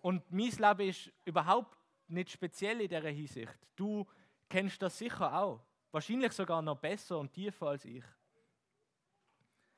Und 0.00 0.30
mein 0.30 0.50
Leben 0.50 0.88
ist 0.88 1.12
überhaupt 1.24 1.76
nicht 2.08 2.30
speziell 2.30 2.80
in 2.80 2.88
dieser 2.88 3.08
Hinsicht. 3.08 3.58
Du 3.74 4.06
kennst 4.48 4.80
das 4.82 4.98
sicher 4.98 5.32
auch. 5.36 5.60
Wahrscheinlich 5.90 6.32
sogar 6.32 6.60
noch 6.62 6.78
besser 6.78 7.18
und 7.18 7.32
tiefer 7.32 7.68
als 7.68 7.84
ich. 7.84 8.04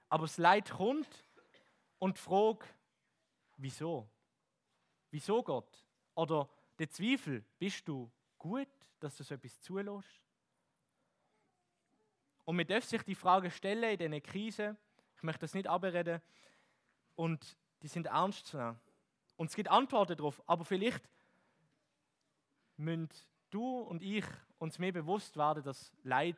Aber 0.08 0.25
das 0.25 0.38
Leid 0.38 0.70
kommt 0.70 1.25
und 1.99 2.18
fragt, 2.18 2.75
wieso? 3.56 4.08
Wieso 5.11 5.42
Gott? 5.42 5.85
Oder 6.14 6.49
der 6.78 6.90
Zweifel, 6.90 7.44
bist 7.58 7.87
du 7.88 8.11
gut, 8.38 8.68
dass 9.00 9.16
du 9.16 9.25
so 9.25 9.35
etwas 9.35 9.61
zulässt? 9.61 10.23
Und 12.44 12.56
man 12.56 12.66
darf 12.66 12.85
sich 12.85 13.02
die 13.02 13.14
Frage 13.14 13.50
stellen 13.50 13.99
in 13.99 13.99
diesen 13.99 14.23
Krisen. 14.23 14.78
Ich 15.16 15.23
möchte 15.23 15.40
das 15.40 15.54
nicht 15.54 15.66
abreden. 15.66 16.23
Und 17.16 17.56
die 17.82 17.88
sind 17.88 18.06
ernst 18.06 18.46
zu 18.46 18.56
nehmen. 18.56 18.80
Und 19.37 19.50
es 19.50 19.56
gibt 19.56 19.68
Antworten 19.68 20.16
darauf. 20.16 20.40
Aber 20.46 20.64
vielleicht 20.64 21.02
müssen 22.76 23.08
du 23.50 23.80
und 23.80 24.02
ich 24.02 24.25
uns 24.59 24.79
mehr 24.79 24.93
bewusst 24.93 25.37
werden, 25.37 25.63
dass 25.63 25.93
Leid 26.03 26.37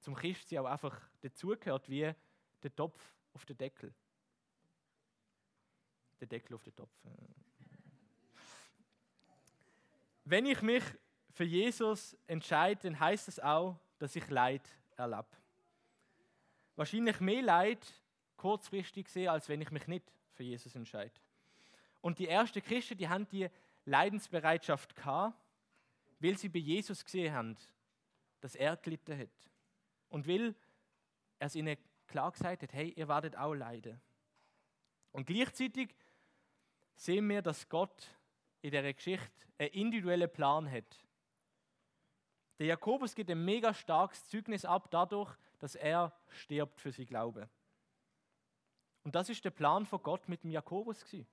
zum 0.00 0.14
Christsein 0.14 0.58
auch 0.58 0.66
einfach 0.66 1.00
dazugehört, 1.20 1.88
wie 1.88 2.12
der 2.62 2.74
Topf 2.74 3.00
auf 3.32 3.44
den 3.44 3.56
Deckel. 3.56 3.92
Der 6.20 6.26
Deckel 6.26 6.54
auf 6.54 6.62
den 6.62 6.74
Topf. 6.74 6.92
Wenn 10.24 10.46
ich 10.46 10.62
mich 10.62 10.82
für 11.30 11.44
Jesus 11.44 12.16
entscheide, 12.26 12.82
dann 12.82 12.98
heißt 12.98 13.28
es 13.28 13.40
auch, 13.40 13.78
dass 13.98 14.16
ich 14.16 14.28
Leid 14.30 14.62
erlebe. 14.96 15.26
Wahrscheinlich 16.76 17.20
mehr 17.20 17.42
Leid 17.42 17.86
kurzfristig 18.36 19.08
sehe, 19.08 19.30
als 19.30 19.48
wenn 19.48 19.60
ich 19.60 19.70
mich 19.70 19.86
nicht 19.86 20.12
für 20.32 20.42
Jesus 20.42 20.74
entscheide. 20.74 21.12
Und 22.00 22.18
die 22.18 22.28
ersten 22.28 22.62
Christen, 22.62 22.98
die 22.98 23.08
haben 23.08 23.26
die 23.28 23.48
Leidensbereitschaft 23.84 24.94
gehabt, 24.96 25.38
weil 26.24 26.38
sie 26.38 26.48
bei 26.48 26.58
Jesus 26.58 27.04
gesehen 27.04 27.34
haben, 27.34 27.56
dass 28.40 28.54
er 28.54 28.78
gelitten 28.78 29.18
hat. 29.18 29.50
Und 30.08 30.26
weil 30.26 30.54
er 31.38 31.46
es 31.48 31.54
ihnen 31.54 31.76
klar 32.06 32.32
gesagt 32.32 32.62
hat, 32.62 32.72
hey, 32.72 32.94
ihr 32.96 33.08
werdet 33.08 33.36
auch 33.36 33.52
leiden. 33.52 34.00
Und 35.12 35.26
gleichzeitig 35.26 35.94
sehen 36.96 37.28
wir, 37.28 37.42
dass 37.42 37.68
Gott 37.68 38.08
in 38.62 38.70
der 38.70 38.94
Geschichte 38.94 39.30
einen 39.58 39.72
individuellen 39.72 40.32
Plan 40.32 40.70
hat. 40.70 41.04
Der 42.58 42.68
Jakobus 42.68 43.14
gibt 43.14 43.30
ein 43.30 43.44
mega 43.44 43.74
starkes 43.74 44.26
Zeugnis 44.26 44.64
ab 44.64 44.90
dadurch, 44.90 45.30
dass 45.58 45.74
er 45.74 46.16
stirbt 46.28 46.80
für 46.80 46.90
sie 46.90 47.04
Glaube. 47.04 47.50
Und 49.02 49.14
das 49.14 49.28
ist 49.28 49.44
der 49.44 49.50
Plan 49.50 49.84
von 49.84 50.02
Gott 50.02 50.26
mit 50.28 50.42
dem 50.42 50.50
Jakobus 50.50 51.04
gewesen. 51.04 51.26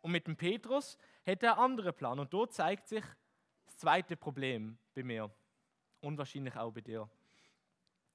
Und 0.00 0.10
mit 0.10 0.26
dem 0.26 0.36
Petrus 0.36 0.98
hat 1.24 1.44
er 1.44 1.52
einen 1.52 1.60
anderen 1.60 1.94
Plan. 1.94 2.18
Und 2.18 2.34
dort 2.34 2.52
zeigt 2.52 2.88
sich 2.88 3.04
das 3.66 3.78
zweite 3.78 4.16
Problem 4.16 4.76
bei 4.94 5.02
mir 5.02 5.30
und 6.00 6.18
wahrscheinlich 6.18 6.56
auch 6.56 6.72
bei 6.72 6.80
dir. 6.80 7.08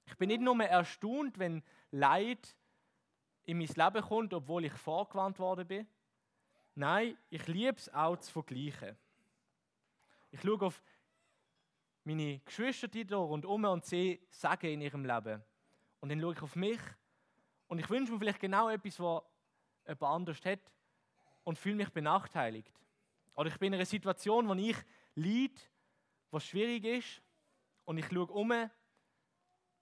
Ich 0.05 0.15
bin 0.15 0.29
nicht 0.29 0.41
nur 0.41 0.61
erstaunt, 0.63 1.37
wenn 1.37 1.63
Leid 1.91 2.55
in 3.43 3.57
mein 3.57 3.67
Leben 3.67 4.01
kommt, 4.01 4.33
obwohl 4.33 4.65
ich 4.65 4.73
vorgewarnt 4.73 5.39
worden 5.39 5.67
bin. 5.67 5.87
Nein, 6.75 7.17
ich 7.29 7.47
liebe 7.47 7.77
es 7.77 7.93
auch 7.93 8.17
zu 8.17 8.31
vergleichen. 8.31 8.95
Ich 10.31 10.41
schaue 10.41 10.61
auf 10.61 10.83
meine 12.03 12.39
Geschwister 12.39 12.87
da 12.87 13.17
rundherum 13.17 13.65
und 13.65 13.85
sehe 13.85 14.19
Sagen 14.29 14.67
in 14.67 14.81
ihrem 14.81 15.05
Leben. 15.05 15.43
Und 15.99 16.09
dann 16.09 16.21
schaue 16.21 16.33
ich 16.33 16.41
auf 16.41 16.55
mich 16.55 16.79
und 17.67 17.79
ich 17.79 17.89
wünsche 17.89 18.11
mir 18.11 18.19
vielleicht 18.19 18.39
genau 18.39 18.69
etwas, 18.69 18.99
was 18.99 19.23
jemand 19.85 20.03
anders 20.03 20.45
hat 20.45 20.59
und 21.43 21.57
fühle 21.57 21.75
mich 21.75 21.89
benachteiligt. 21.89 22.73
Oder 23.35 23.49
ich 23.49 23.57
bin 23.57 23.67
in 23.67 23.75
einer 23.75 23.85
Situation, 23.85 24.47
wo 24.47 24.53
ich 24.53 24.77
leide, 25.17 25.61
was 26.31 26.45
schwierig 26.45 26.85
ist 26.85 27.21
und 27.85 27.97
ich 27.97 28.07
schaue 28.07 28.27
um 28.27 28.69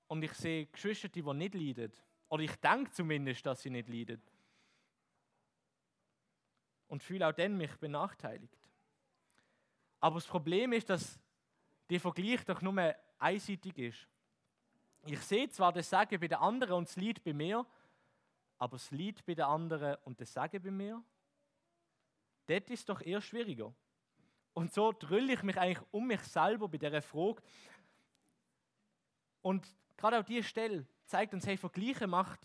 und 0.07 0.23
ich 0.23 0.33
sehe 0.33 0.67
Geschwister, 0.67 1.09
die 1.09 1.21
nicht 1.21 1.53
leiden. 1.53 1.91
Oder 2.29 2.43
ich 2.43 2.55
denke 2.55 2.91
zumindest, 2.91 3.45
dass 3.45 3.61
sie 3.61 3.69
nicht 3.69 3.89
leiden. 3.89 4.21
Und 6.87 7.03
fühle 7.03 7.27
auch 7.27 7.33
dann 7.33 7.57
mich 7.57 7.75
benachteiligt. 7.77 8.57
Aber 9.99 10.15
das 10.15 10.27
Problem 10.27 10.73
ist, 10.73 10.89
dass 10.89 11.19
der 11.89 11.99
Vergleich 11.99 12.43
doch 12.45 12.61
nur 12.61 12.95
einseitig 13.17 13.77
ist. 13.77 14.07
Ich 15.05 15.19
sehe 15.21 15.49
zwar 15.49 15.71
das 15.71 15.89
Sagen 15.89 16.19
bei 16.19 16.27
den 16.27 16.37
anderen 16.37 16.73
und 16.73 16.87
das 16.87 16.95
Lied 16.95 17.23
bei 17.23 17.33
mir, 17.33 17.65
aber 18.57 18.77
das 18.77 18.91
Lied 18.91 19.23
bei 19.25 19.35
den 19.35 19.45
anderen 19.45 19.97
und 20.03 20.19
das 20.19 20.31
Sagen 20.31 20.61
bei 20.61 20.71
mir, 20.71 21.03
das 22.47 22.63
ist 22.69 22.87
doch 22.89 23.01
eher 23.01 23.21
schwieriger. 23.21 23.73
Und 24.55 24.73
so 24.73 24.93
drülle 24.93 25.33
ich 25.33 25.43
mich 25.43 25.57
eigentlich 25.57 25.85
um 25.91 26.07
mich 26.07 26.21
selber 26.21 26.69
bei 26.69 26.77
dieser 26.77 27.01
Frage. 27.01 27.43
Und 29.41 29.67
gerade 29.97 30.17
auch 30.17 30.23
diese 30.23 30.47
Stelle 30.47 30.87
zeigt 31.05 31.33
uns, 31.33 31.45
hey, 31.45 31.57
Vergleiche 31.57 32.07
macht 32.07 32.39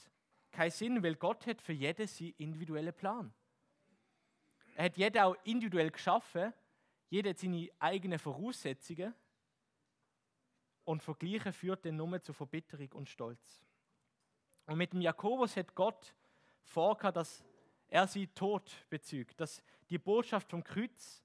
keinen 0.50 0.72
Sinn, 0.72 1.02
weil 1.04 1.14
Gott 1.14 1.46
hat 1.46 1.62
für 1.62 1.72
jeden 1.72 2.08
seinen 2.08 2.34
individuellen 2.36 2.92
Plan. 2.92 3.32
Er 4.74 4.86
hat 4.86 4.96
jeden 4.96 5.22
auch 5.22 5.36
individuell 5.44 5.92
geschaffen, 5.92 6.52
jeder 7.10 7.30
hat 7.30 7.38
seine 7.38 7.68
eigenen 7.78 8.18
Voraussetzungen 8.18 9.14
und 10.82 11.04
Vergleichen 11.04 11.52
führt 11.52 11.86
dann 11.86 11.96
nur 11.96 12.20
zu 12.20 12.32
Verbitterung 12.32 12.90
und 12.92 13.08
Stolz. 13.08 13.62
Und 14.66 14.78
mit 14.78 14.92
dem 14.92 15.00
Jakobus 15.00 15.56
hat 15.56 15.76
Gott 15.76 16.12
vorgehabt, 16.64 17.16
dass 17.16 17.44
er 17.86 18.08
sie 18.08 18.26
tot 18.26 18.84
bezügt, 18.88 19.38
dass 19.40 19.62
die 19.88 19.98
Botschaft 19.98 20.50
vom 20.50 20.64
Kreuz 20.64 21.24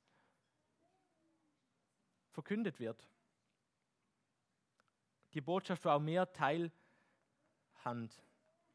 verkündet 2.35 2.79
wird. 2.79 3.07
Die 5.33 5.41
Botschaft, 5.41 5.83
wo 5.85 5.89
auch 5.89 5.99
mehr 5.99 6.31
Teil 6.31 6.71
haben. 7.83 8.09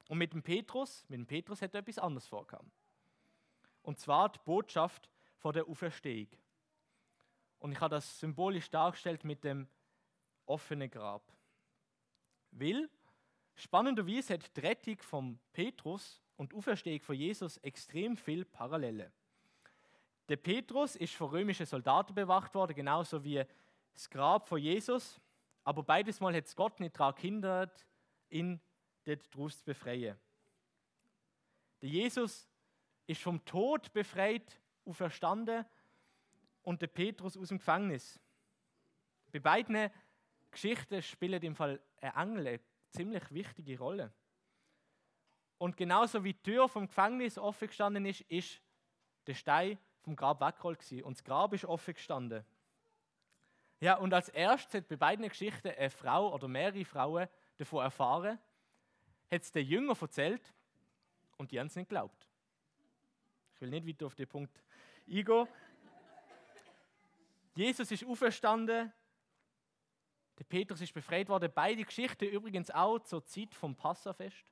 Und 0.09 0.19
mit 0.19 0.33
dem 0.33 0.43
Petrus, 0.43 1.05
mit 1.09 1.19
dem 1.19 1.27
Petrus 1.27 1.63
er 1.63 1.73
etwas 1.75 1.99
anderes 1.99 2.27
vorgehabt. 2.27 2.67
Und 3.83 3.99
zwar 3.99 4.31
die 4.31 4.41
Botschaft 4.45 5.09
von 5.37 5.53
der 5.53 5.67
Auferstehung. 5.69 6.29
Und 7.61 7.73
ich 7.73 7.81
habe 7.81 7.95
das 7.95 8.19
symbolisch 8.19 8.71
dargestellt 8.71 9.25
mit 9.25 9.45
dem 9.45 9.69
offene 10.47 10.89
Grab. 10.89 11.33
Weil, 12.51 12.91
spannenderweise 13.55 14.35
hat 14.35 14.57
die 14.57 14.61
Rettung 14.61 14.99
von 14.99 15.39
Petrus 15.53 16.21
und 16.37 16.53
die 16.53 16.57
Auferstehung 16.57 17.01
von 17.01 17.15
Jesus 17.15 17.59
extrem 17.59 18.17
viel 18.17 18.45
Parallele. 18.45 19.13
Der 20.31 20.37
Petrus 20.37 20.95
ist 20.95 21.17
von 21.17 21.31
römischen 21.31 21.67
Soldaten 21.67 22.15
bewacht 22.15 22.55
worden, 22.55 22.77
genauso 22.77 23.25
wie 23.25 23.45
das 23.93 24.09
Grab 24.09 24.47
von 24.47 24.61
Jesus. 24.61 25.21
Aber 25.65 25.83
beides 25.83 26.21
Mal 26.21 26.37
hat 26.37 26.45
es 26.45 26.55
Gott 26.55 26.79
nicht 26.79 26.97
daran 26.97 27.17
gehindert, 27.17 27.85
ihn 28.29 28.61
dort 29.03 29.35
daraus 29.35 29.59
zu 29.59 29.65
befreien. 29.65 30.17
Der 31.83 31.89
Jesus 31.89 32.49
ist 33.09 33.21
vom 33.21 33.45
Tod 33.45 33.93
befreit, 33.93 34.61
auferstanden 34.85 35.67
und 36.63 36.81
der 36.81 36.87
Petrus 36.87 37.37
aus 37.37 37.49
dem 37.49 37.59
Gefängnis. 37.59 38.21
Bei 39.33 39.41
beiden 39.41 39.91
Geschichten 40.53 41.03
spielen 41.03 41.43
im 41.43 41.57
Fall 41.57 41.83
ein 42.01 42.15
Engel 42.15 42.47
eine 42.47 42.61
ziemlich 42.91 43.29
wichtige 43.33 43.81
Rolle. 43.81 44.13
Und 45.59 45.77
genauso 45.77 46.23
wie 46.23 46.35
die 46.35 46.43
Tür 46.43 46.69
vom 46.69 46.87
Gefängnis 46.87 47.37
offen 47.37 47.67
gestanden 47.67 48.07
ist, 48.07 48.21
ist 48.23 48.63
der 49.27 49.35
Stein 49.35 49.77
vom 50.01 50.17
Grab 50.17 50.41
weggerollt 50.41 50.81
und 51.05 51.17
das 51.17 51.25
Grab 51.25 51.53
ist 51.53 51.65
offen 51.65 51.95
gestanden. 51.95 52.45
Ja, 53.81 53.97
und 53.97 54.13
als 54.13 54.29
erstes 54.29 54.75
hat 54.75 54.89
bei 54.89 54.97
beiden 54.97 55.27
Geschichten 55.29 55.69
eine 55.69 55.91
Frau 55.91 56.35
oder 56.35 56.49
mehrere 56.49 56.85
Frauen 56.85 57.29
davon 57.57 57.83
erfahren, 57.83 58.39
hat 59.31 59.43
es 59.43 59.53
den 59.53 59.67
Jünger 59.67 59.97
erzählt 60.01 60.53
und 61.39 61.51
die 61.51 61.59
haben 61.59 61.69
es 61.69 61.77
nicht 61.77 61.89
geglaubt. 61.89 62.29
Ich 63.55 63.61
will 63.61 63.71
nicht 63.71 63.87
weiter 63.87 64.07
auf 64.07 64.15
den 64.15 64.29
Punkt 64.29 64.63
eingehen. 65.07 65.49
Jesus 67.55 67.91
ist 67.91 68.05
auferstanden, 68.05 68.93
der 70.39 70.45
Petrus 70.45 70.81
ist 70.81 70.95
befreit 70.95 71.29
worden. 71.29 71.53
Beide 71.55 71.85
Geschichten 71.85 72.25
übrigens 72.25 72.71
auch 72.71 72.99
zur 73.01 73.25
Zeit 73.25 73.55
vom 73.55 73.77
Passafest. 73.77 74.45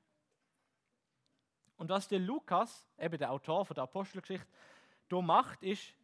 Und 1.79 1.89
was 1.89 2.09
der 2.09 2.19
Lukas, 2.19 2.87
eben 2.99 3.17
der 3.17 3.31
Autor 3.31 3.65
von 3.65 3.75
der 3.75 3.85
Apostelgeschichte, 3.85 4.47
da 5.09 5.21
macht, 5.21 5.62
ist, 5.62 5.94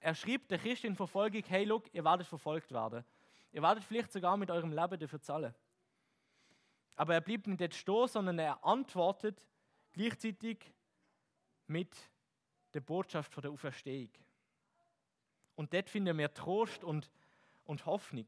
er 0.00 0.14
schreibt 0.14 0.50
der 0.50 0.58
Christen 0.58 0.88
in 0.88 0.96
Verfolgung, 0.96 1.42
hey, 1.46 1.64
look, 1.64 1.92
ihr 1.94 2.04
werdet 2.04 2.26
verfolgt 2.26 2.72
werden. 2.72 3.04
Ihr 3.52 3.62
werdet 3.62 3.84
vielleicht 3.84 4.12
sogar 4.12 4.36
mit 4.36 4.50
eurem 4.50 4.72
Leben 4.72 4.98
dafür 4.98 5.20
zahlen. 5.20 5.54
Aber 6.96 7.14
er 7.14 7.20
bleibt 7.20 7.46
nicht 7.46 7.60
jetzt 7.60 7.76
stehen, 7.76 8.08
sondern 8.08 8.38
er 8.38 8.64
antwortet 8.64 9.46
gleichzeitig 9.92 10.72
mit 11.66 11.96
der 12.72 12.80
Botschaft 12.80 13.32
von 13.32 13.42
der 13.42 13.50
Auferstehung. 13.50 14.10
Und 15.54 15.72
dort 15.72 15.88
finden 15.88 16.18
wir 16.18 16.32
Trost 16.34 16.84
und, 16.84 17.10
und 17.64 17.86
Hoffnung. 17.86 18.26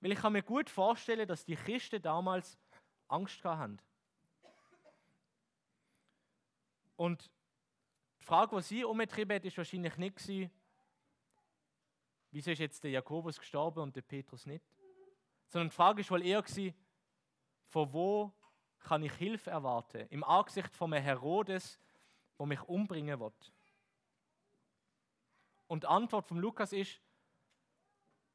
Weil 0.00 0.12
ich 0.12 0.18
kann 0.18 0.32
mir 0.32 0.42
gut 0.42 0.70
vorstellen, 0.70 1.26
dass 1.26 1.44
die 1.44 1.56
Christen 1.56 2.00
damals 2.00 2.56
Angst 3.08 3.44
hatten. 3.44 3.78
Und 6.96 7.30
Frage, 8.28 8.56
die 8.56 8.62
sie 8.62 8.84
umgetrieben 8.84 9.36
hat, 9.36 9.44
ist 9.46 9.56
wahrscheinlich 9.56 9.96
nicht 9.96 10.52
wieso 12.30 12.50
ist 12.50 12.58
jetzt 12.58 12.84
der 12.84 12.90
Jakobus 12.90 13.38
gestorben 13.38 13.80
und 13.80 13.96
der 13.96 14.02
Petrus 14.02 14.44
nicht? 14.44 14.62
Sondern 15.46 15.70
die 15.70 15.74
Frage 15.74 16.02
ist 16.02 16.10
wohl 16.10 16.22
eher 16.22 16.44
von 17.68 17.90
wo 17.90 18.30
kann 18.80 19.02
ich 19.02 19.14
Hilfe 19.14 19.50
erwarten? 19.50 20.06
Im 20.10 20.24
Angesicht 20.24 20.76
von 20.76 20.92
einem 20.92 21.02
Herodes, 21.02 21.80
der 22.38 22.44
mich 22.44 22.60
umbringen 22.64 23.18
wird. 23.18 23.52
Und 25.66 25.84
die 25.84 25.88
Antwort 25.88 26.26
von 26.26 26.36
Lukas 26.36 26.74
ist 26.74 27.00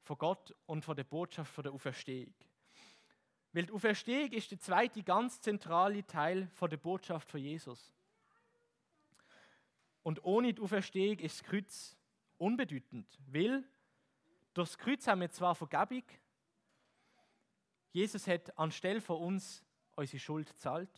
von 0.01 0.17
Gott 0.17 0.55
und 0.65 0.83
von 0.83 0.95
der 0.95 1.03
Botschaft 1.03 1.53
von 1.53 1.63
der 1.63 1.71
Auferstehung. 1.71 2.33
Weil 3.51 3.67
die 3.67 3.71
Auferstehung 3.71 4.31
ist 4.31 4.49
der 4.49 4.59
zweite 4.59 5.03
ganz 5.03 5.39
zentrale 5.39 6.03
Teil 6.03 6.47
von 6.55 6.71
der 6.71 6.77
Botschaft 6.77 7.29
von 7.29 7.39
Jesus. 7.39 7.93
Und 10.03 10.23
ohne 10.23 10.53
die 10.53 10.61
Auferstehung 10.61 11.19
ist 11.19 11.39
das 11.41 11.49
Kreuz 11.49 11.97
unbedeutend, 12.37 13.07
weil 13.27 13.63
durch 14.53 14.69
das 14.69 14.77
Kreuz 14.77 15.07
haben 15.07 15.21
wir 15.21 15.31
zwar 15.31 15.55
Vergebung, 15.55 16.03
Jesus 17.91 18.27
hat 18.27 18.57
anstelle 18.57 19.01
von 19.01 19.21
uns 19.21 19.63
unsere 19.95 20.19
Schuld 20.19 20.49
zahlt. 20.59 20.89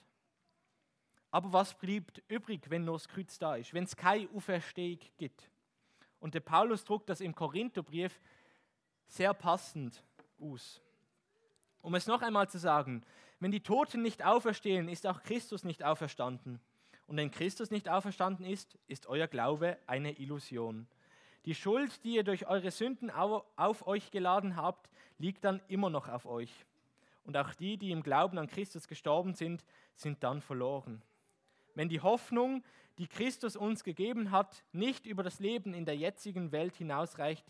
Aber 1.30 1.52
was 1.52 1.78
bleibt 1.78 2.24
übrig, 2.30 2.70
wenn 2.70 2.86
nur 2.86 2.96
das 2.96 3.08
Kreuz 3.08 3.38
da 3.38 3.58
ist, 3.58 3.74
wenn 3.74 3.84
es 3.84 3.96
keine 3.96 4.30
Auferstehung 4.30 5.00
gibt? 5.18 5.50
Und 6.20 6.34
der 6.34 6.40
Paulus 6.40 6.86
druckt 6.86 7.10
das 7.10 7.22
im 7.22 7.36
Korintherbrief 7.36 8.20
sehr 9.08 9.34
passend 9.34 10.04
aus. 10.40 10.82
Um 11.82 11.94
es 11.94 12.08
noch 12.08 12.22
einmal 12.22 12.50
zu 12.50 12.58
sagen, 12.58 13.04
wenn 13.40 13.52
die 13.52 13.62
Toten 13.62 14.02
nicht 14.02 14.24
auferstehen, 14.24 14.88
ist 14.88 15.06
auch 15.06 15.22
Christus 15.22 15.64
nicht 15.66 15.84
auferstanden. 15.84 16.60
Und 17.08 17.18
wenn 17.18 17.32
Christus 17.32 17.72
nicht 17.72 17.90
auferstanden 17.90 18.46
ist, 18.46 18.78
ist 18.88 19.08
euer 19.08 19.28
Glaube 19.28 19.78
eine 19.86 20.18
Illusion. 20.20 20.88
Die 21.46 21.56
Schuld, 21.56 22.04
die 22.04 22.16
ihr 22.16 22.24
durch 22.24 22.48
eure 22.48 22.72
Sünden 22.72 23.12
auf 23.12 23.88
euch 23.88 24.10
geladen 24.10 24.56
habt, 24.56 24.90
liegt 25.20 25.44
dann 25.44 25.62
immer 25.68 25.90
noch 25.90 26.08
auf 26.08 26.26
euch 26.26 26.66
und 27.26 27.36
auch 27.38 27.54
die, 27.54 27.78
die 27.78 27.92
im 27.92 28.04
Glauben 28.04 28.38
an 28.38 28.48
Christus 28.48 28.88
gestorben 28.88 29.34
sind, 29.34 29.66
sind 29.96 30.24
dann 30.24 30.42
verloren. 30.42 31.02
Wenn 31.74 31.90
die 31.90 32.00
Hoffnung, 32.00 32.64
die 32.98 33.08
Christus 33.08 33.56
uns 33.56 33.84
gegeben 33.84 34.32
hat, 34.32 34.64
nicht 34.72 35.06
über 35.06 35.24
das 35.24 35.40
Leben 35.40 35.74
in 35.74 35.86
der 35.86 35.98
jetzigen 35.98 36.52
Welt 36.52 36.76
hinausreicht, 36.76 37.46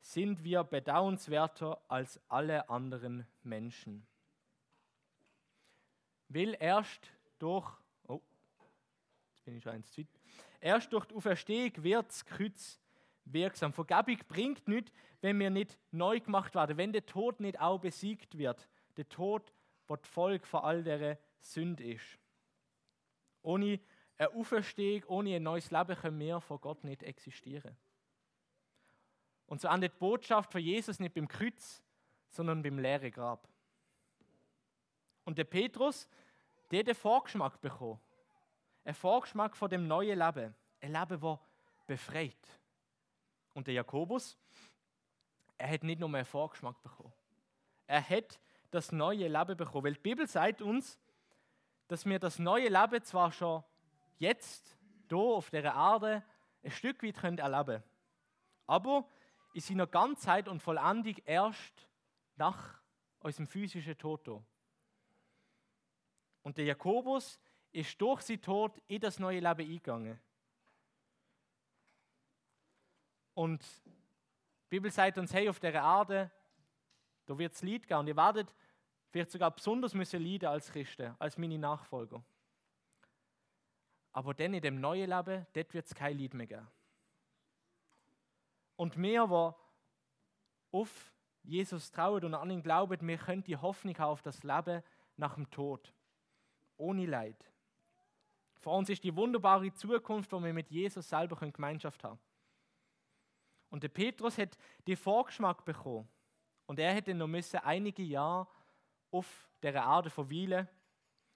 sind 0.00 0.42
wir 0.42 0.64
bedauernswerter 0.64 1.80
als 1.88 2.20
alle 2.28 2.68
anderen 2.68 3.26
Menschen. 3.44 4.04
Will 6.28 6.56
erst 6.58 7.08
durch, 7.38 7.70
bin 9.44 9.56
ich 9.56 9.62
schon 9.62 9.72
eins 9.72 9.90
zu 9.90 10.04
erst 10.62 10.92
durch 10.92 11.04
die 11.06 11.14
Auferstehung 11.14 11.72
wird 11.82 12.08
das 12.08 12.24
Kreuz 12.24 12.80
wirksam. 13.24 13.72
Vergebung 13.72 14.18
bringt 14.28 14.66
nichts, 14.68 14.92
wenn 15.20 15.38
wir 15.38 15.50
nicht 15.50 15.78
neu 15.90 16.20
gemacht 16.20 16.54
werden, 16.54 16.76
wenn 16.76 16.92
der 16.92 17.04
Tod 17.04 17.40
nicht 17.40 17.60
auch 17.60 17.78
besiegt 17.78 18.38
wird 18.38 18.68
der 18.96 19.08
Tod, 19.08 19.52
was 19.86 20.02
die 20.02 20.08
Folge 20.08 20.46
von 20.46 20.60
all 20.60 20.82
dieser 20.82 21.18
Sünde 21.40 21.84
ist. 21.84 22.18
Ohne 23.42 23.80
eine 24.18 24.30
Auferstehung, 24.34 25.04
ohne 25.08 25.36
ein 25.36 25.42
neues 25.42 25.70
Leben 25.70 25.96
können 25.96 26.20
wir 26.20 26.40
vor 26.40 26.60
Gott 26.60 26.84
nicht 26.84 27.02
existieren. 27.02 27.76
Und 29.46 29.60
so 29.60 29.68
endet 29.68 29.94
die 29.94 29.98
Botschaft 29.98 30.52
von 30.52 30.60
Jesus 30.60 31.00
nicht 31.00 31.14
beim 31.14 31.28
Kreuz, 31.28 31.82
sondern 32.28 32.62
beim 32.62 32.78
leeren 32.78 33.10
Grab. 33.10 33.48
Und 35.24 35.38
der 35.38 35.44
Petrus, 35.44 36.08
der 36.70 36.80
hat 36.80 36.88
den 36.88 36.94
Vorgeschmack 36.94 37.60
bekommen. 37.60 38.00
Ein 38.84 38.94
Vorgeschmack 38.94 39.56
von 39.56 39.70
dem 39.70 39.86
neuen 39.86 40.18
Leben. 40.18 40.54
Ein 40.80 40.92
Leben, 40.92 41.20
das 41.20 41.38
befreit. 41.86 42.60
Und 43.54 43.66
der 43.66 43.74
Jakobus, 43.74 44.36
er 45.58 45.70
hat 45.70 45.84
nicht 45.84 46.00
nur 46.00 46.08
einen 46.08 46.24
Vorgeschmack 46.24 46.82
bekommen. 46.82 47.12
Er 47.86 48.08
hat 48.08 48.40
das 48.70 48.90
neue 48.90 49.28
Leben 49.28 49.56
bekommen. 49.56 49.84
Weil 49.84 49.94
die 49.94 50.00
Bibel 50.00 50.26
sagt 50.26 50.62
uns, 50.62 50.98
dass 51.88 52.06
wir 52.06 52.18
das 52.18 52.38
neue 52.38 52.68
Leben 52.68 53.02
zwar 53.04 53.30
schon 53.30 53.62
jetzt, 54.18 54.76
hier 55.08 55.18
auf 55.18 55.50
der 55.50 55.64
Erde, 55.64 56.24
ein 56.62 56.70
Stück 56.70 57.02
weit 57.02 57.22
erleben 57.22 57.64
können, 57.66 57.82
aber 58.66 59.06
in 59.52 59.60
seiner 59.60 59.86
Ganzheit 59.86 60.48
und 60.48 60.60
Vollendung 60.60 61.16
erst 61.26 61.86
nach 62.36 62.80
unserem 63.20 63.46
physischen 63.46 63.98
Tod. 63.98 64.26
Und 66.42 66.56
der 66.56 66.64
Jakobus 66.64 67.38
ist 67.72 68.00
durch 68.00 68.22
sein 68.22 68.40
Tod 68.40 68.80
in 68.86 69.00
das 69.00 69.18
neue 69.18 69.40
Leben 69.40 69.60
eingegangen. 69.60 70.20
Und 73.34 73.62
die 73.84 74.68
Bibel 74.68 74.90
sagt 74.90 75.18
uns, 75.18 75.32
hey, 75.32 75.48
auf 75.48 75.58
der 75.58 75.74
Erde, 75.74 76.30
da 77.26 77.38
wird 77.38 77.54
es 77.54 77.62
Lied 77.62 77.86
geben. 77.86 78.00
Und 78.00 78.08
ihr 78.08 78.16
werdet 78.16 78.54
vielleicht 79.10 79.30
sogar 79.30 79.50
besonders 79.50 79.94
müssen 79.94 80.22
leiden 80.22 80.48
als 80.48 80.70
Christen, 80.70 81.14
als 81.18 81.38
meine 81.38 81.58
Nachfolger. 81.58 82.22
Aber 84.12 84.34
dann 84.34 84.52
in 84.52 84.60
dem 84.60 84.80
neuen 84.80 85.08
Leben, 85.08 85.46
dort 85.54 85.74
wird 85.74 85.86
es 85.86 85.94
kein 85.94 86.16
Lied 86.16 86.34
mehr 86.34 86.46
geben. 86.46 86.68
Und 88.76 88.96
wir, 89.00 89.26
die 89.26 90.76
auf 90.76 91.12
Jesus 91.44 91.90
trauen 91.90 92.24
und 92.24 92.34
an 92.34 92.50
ihn 92.50 92.62
glauben, 92.62 93.06
wir 93.06 93.18
können 93.18 93.44
die 93.44 93.56
Hoffnung 93.56 93.96
haben 93.98 94.10
auf 94.10 94.22
das 94.22 94.42
Leben 94.42 94.82
nach 95.16 95.34
dem 95.34 95.50
Tod. 95.50 95.92
Ohne 96.76 97.06
Leid. 97.06 97.51
Vor 98.62 98.78
uns 98.78 98.88
ist 98.88 99.02
die 99.02 99.14
wunderbare 99.14 99.72
Zukunft, 99.74 100.30
wo 100.30 100.40
wir 100.40 100.54
mit 100.54 100.70
Jesus 100.70 101.08
selber 101.08 101.34
Gemeinschaft 101.36 102.04
haben 102.04 102.20
Und 103.70 103.82
der 103.82 103.88
Petrus 103.88 104.38
hat 104.38 104.56
den 104.86 104.96
Vorgeschmack 104.96 105.64
bekommen. 105.64 106.08
Und 106.66 106.78
er 106.78 106.94
hätte 106.94 107.12
noch 107.12 107.26
müssen 107.26 107.58
einige 107.58 108.04
Jahre 108.04 108.46
auf 109.10 109.50
der 109.62 109.74
Erde 109.74 110.10
verweilen, 110.10 110.68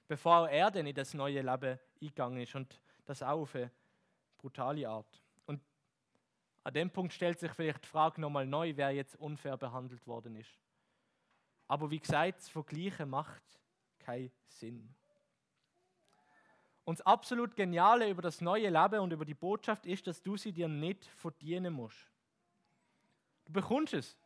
bevor 0.06 0.48
er 0.48 0.70
dann 0.70 0.86
in 0.86 0.94
das 0.94 1.14
neue 1.14 1.42
Leben 1.42 1.80
eingegangen 2.00 2.40
ist 2.40 2.54
und 2.54 2.80
das 3.04 3.24
auch 3.24 3.40
auf 3.40 3.56
eine 3.56 3.72
brutale 4.38 4.88
Art. 4.88 5.20
Und 5.46 5.60
an 6.62 6.74
dem 6.74 6.92
Punkt 6.92 7.12
stellt 7.12 7.40
sich 7.40 7.50
vielleicht 7.50 7.82
die 7.82 7.88
Frage 7.88 8.20
nochmal 8.20 8.46
neu, 8.46 8.72
wer 8.76 8.92
jetzt 8.92 9.16
unfair 9.16 9.56
behandelt 9.56 10.06
worden 10.06 10.36
ist. 10.36 10.60
Aber 11.66 11.90
wie 11.90 11.98
gesagt, 11.98 12.38
das 12.38 12.48
Vergleichen 12.48 13.10
macht 13.10 13.42
keinen 13.98 14.30
Sinn. 14.46 14.94
Und 16.86 17.00
das 17.00 17.06
absolut 17.06 17.56
Geniale 17.56 18.08
über 18.08 18.22
das 18.22 18.40
neue 18.40 18.70
Leben 18.70 19.00
und 19.00 19.12
über 19.12 19.24
die 19.24 19.34
Botschaft 19.34 19.86
ist, 19.86 20.06
dass 20.06 20.22
du 20.22 20.36
sie 20.36 20.52
dir 20.52 20.68
nicht 20.68 21.04
verdienen 21.04 21.74
musst. 21.74 21.98
Du 23.44 23.52
bekommst 23.52 23.92
es, 23.92 24.16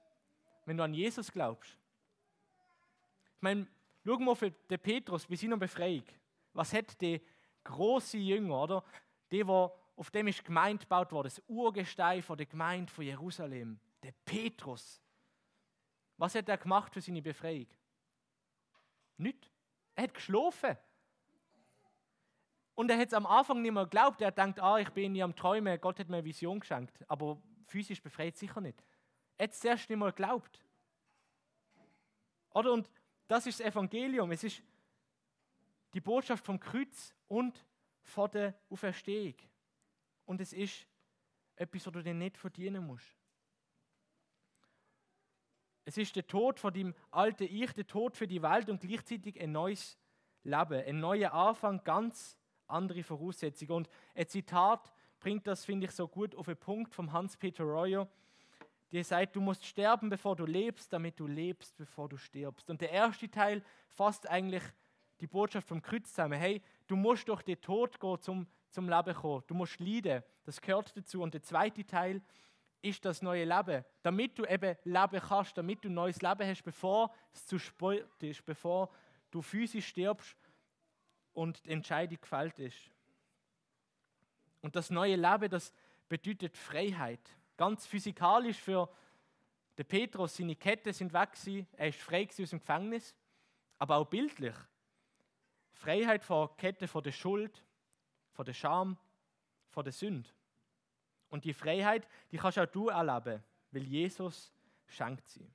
wenn 0.67 0.77
du 0.77 0.85
an 0.85 0.93
Jesus 0.93 1.33
glaubst. 1.33 1.71
Ich 3.37 3.43
meine, 3.43 3.67
schauen 4.05 4.25
wir 4.27 4.33
auf 4.33 4.41
den 4.41 4.79
Petrus 4.79 5.27
bei 5.27 5.37
seiner 5.37 5.57
Befreiung. 5.57 6.05
Was 6.53 6.75
hat 6.75 7.01
der 7.01 7.23
große 7.65 8.19
Jünger, 8.19 8.63
oder? 8.63 8.85
Der, 9.31 9.47
wo, 9.47 9.75
auf 9.97 10.11
dem 10.11 10.29
ist 10.29 10.45
Gemeinde 10.45 10.83
gebaut 10.83 11.13
worden, 11.13 11.29
das 11.29 11.43
Urgestein 11.49 12.23
von 12.23 12.37
der 12.37 12.47
Gemeinde 12.47 12.93
von 12.93 13.07
Jerusalem, 13.07 13.81
der 14.03 14.13
Petrus. 14.27 15.01
Was 16.19 16.35
hat 16.35 16.47
er 16.51 16.59
gemacht 16.59 16.93
für 16.93 17.01
seine 17.01 17.23
Befreiung? 17.23 17.69
Nicht. 19.17 19.51
Er 19.95 20.05
hat 20.05 20.13
geschlafen. 20.13 20.77
Und 22.81 22.91
er 22.91 22.97
hat 22.97 23.09
es 23.09 23.13
am 23.13 23.27
Anfang 23.27 23.61
nicht 23.61 23.73
mehr 23.73 23.85
geglaubt. 23.85 24.23
Er 24.23 24.31
denkt, 24.31 24.59
ah, 24.59 24.79
ich 24.79 24.89
bin 24.89 25.15
ja 25.15 25.27
am 25.27 25.37
Träumen, 25.37 25.79
Gott 25.83 25.99
hat 25.99 26.09
mir 26.09 26.17
eine 26.17 26.25
Vision 26.25 26.61
geschenkt. 26.61 27.05
Aber 27.09 27.37
physisch 27.67 28.03
befreit 28.03 28.39
sicher 28.39 28.59
nicht. 28.63 28.83
Er 29.37 29.45
hat 29.45 29.51
es 29.51 29.61
zuerst 29.61 29.91
nicht 29.91 29.99
mehr 29.99 30.09
geglaubt. 30.09 30.65
Oder? 32.55 32.73
Und 32.73 32.91
das 33.29 33.47
ist 33.47 33.61
das 33.61 33.67
Evangelium. 33.67 34.33
Es 34.33 34.45
ist 34.45 34.63
die 35.93 36.01
Botschaft 36.01 36.43
vom 36.43 36.59
Kreuz 36.59 37.15
und 37.29 37.67
von 38.03 38.31
der 38.31 38.55
Auferstehung. 38.71 39.35
Und 40.25 40.41
es 40.41 40.55
ist 40.55 40.87
etwas, 41.57 41.85
was 41.85 41.93
du 41.93 42.03
dir 42.03 42.15
nicht 42.15 42.39
verdienen 42.39 42.87
musst. 42.87 43.15
Es 45.85 45.99
ist 45.99 46.17
der 46.17 46.27
Tod 46.27 46.59
von 46.59 46.73
dem 46.73 46.95
alten 47.11 47.43
Ich, 47.43 47.75
der 47.75 47.87
Tod 47.87 48.17
für 48.17 48.27
die 48.27 48.41
Welt 48.41 48.71
und 48.71 48.81
gleichzeitig 48.81 49.39
ein 49.39 49.53
neues 49.53 49.99
Leben, 50.45 50.83
ein 50.83 50.99
neuer 50.99 51.35
Anfang, 51.35 51.85
ganz 51.85 52.40
andere 52.71 53.03
Voraussetzungen. 53.03 53.73
Und 53.73 53.89
ein 54.15 54.27
Zitat 54.27 54.93
bringt 55.19 55.47
das, 55.47 55.65
finde 55.65 55.87
ich, 55.87 55.93
so 55.93 56.09
gut 56.09 56.35
auf 56.35 56.47
den 56.47 56.57
Punkt 56.57 56.95
vom 56.95 57.13
Hans-Peter 57.13 57.65
Royer 57.65 58.09
die 58.93 59.03
sagt, 59.03 59.37
du 59.37 59.41
musst 59.41 59.65
sterben, 59.65 60.09
bevor 60.09 60.35
du 60.37 60.45
lebst, 60.45 60.93
damit 60.93 61.19
du 61.19 61.27
lebst, 61.27 61.77
bevor 61.77 62.09
du 62.09 62.17
stirbst. 62.17 62.69
Und 62.71 62.81
der 62.81 62.91
erste 62.91 63.31
Teil 63.31 63.63
fasst 63.89 64.29
eigentlich 64.29 64.63
die 65.21 65.27
Botschaft 65.27 65.69
vom 65.69 65.81
Kreuz 65.81 66.09
zusammen. 66.09 66.39
Hey, 66.39 66.63
du 66.87 66.97
musst 66.97 67.29
durch 67.29 67.43
den 67.43 67.61
Tod 67.61 68.01
gehen, 68.01 68.21
zum, 68.21 68.47
zum 68.71 68.89
Leben 68.89 69.15
kommen. 69.15 69.45
Du 69.47 69.55
musst 69.55 69.79
leiden. 69.79 70.23
Das 70.45 70.61
gehört 70.61 70.97
dazu. 70.97 71.23
Und 71.23 71.35
der 71.35 71.43
zweite 71.43 71.85
Teil 71.85 72.21
ist 72.83 73.05
das 73.05 73.23
neue 73.23 73.45
Leben. 73.45 73.85
Damit 74.03 74.39
du 74.39 74.45
eben 74.45 74.77
leben 74.85 75.21
kannst, 75.21 75.57
damit 75.57 75.85
du 75.85 75.91
neues 75.91 76.21
Leben 76.23 76.49
hast, 76.49 76.63
bevor 76.63 77.13
es 77.33 77.47
zu 77.47 77.59
spät 77.59 78.07
ist, 78.23 78.45
bevor 78.45 78.91
du 79.31 79.43
physisch 79.43 79.87
stirbst 79.87 80.37
und 81.33 81.65
die 81.65 81.71
Entscheidung 81.71 82.21
gefällt 82.21 82.59
ist. 82.59 82.79
Und 84.61 84.77
das 84.77 84.91
neue 84.91 85.17
Leben, 85.17 85.51
das 85.51 85.73
bedeutet 86.09 86.57
Freiheit 86.57 87.21
ganz 87.57 87.87
physikalisch 87.87 88.59
für 88.59 88.89
Der 89.77 89.85
Petrus, 89.85 90.37
seine 90.37 90.57
Ketten 90.57 90.93
sind 90.93 91.13
weg 91.13 91.33
gewesen, 91.33 91.67
er 91.73 91.89
ist 91.89 92.01
frei 92.01 92.27
aus 92.27 92.37
dem 92.37 92.59
Gefängnis, 92.59 93.15
aber 93.79 93.97
auch 93.97 94.07
bildlich. 94.07 94.55
Freiheit 95.73 96.23
vor 96.25 96.57
Kette 96.57 96.89
vor 96.89 97.03
der 97.03 97.13
Schuld, 97.13 97.63
vor 98.33 98.45
der 98.45 98.53
Scham, 98.53 98.99
vor 99.69 99.83
der 99.83 99.93
Sünde. 99.93 100.29
Und 101.29 101.45
die 101.45 101.55
Freiheit, 101.55 102.07
die 102.31 102.37
kannst 102.37 102.59
auch 102.59 102.67
du 102.67 102.89
erleben, 102.89 103.43
weil 103.71 103.83
Jesus 103.83 104.53
schenkt 104.87 105.29
sie. 105.29 105.51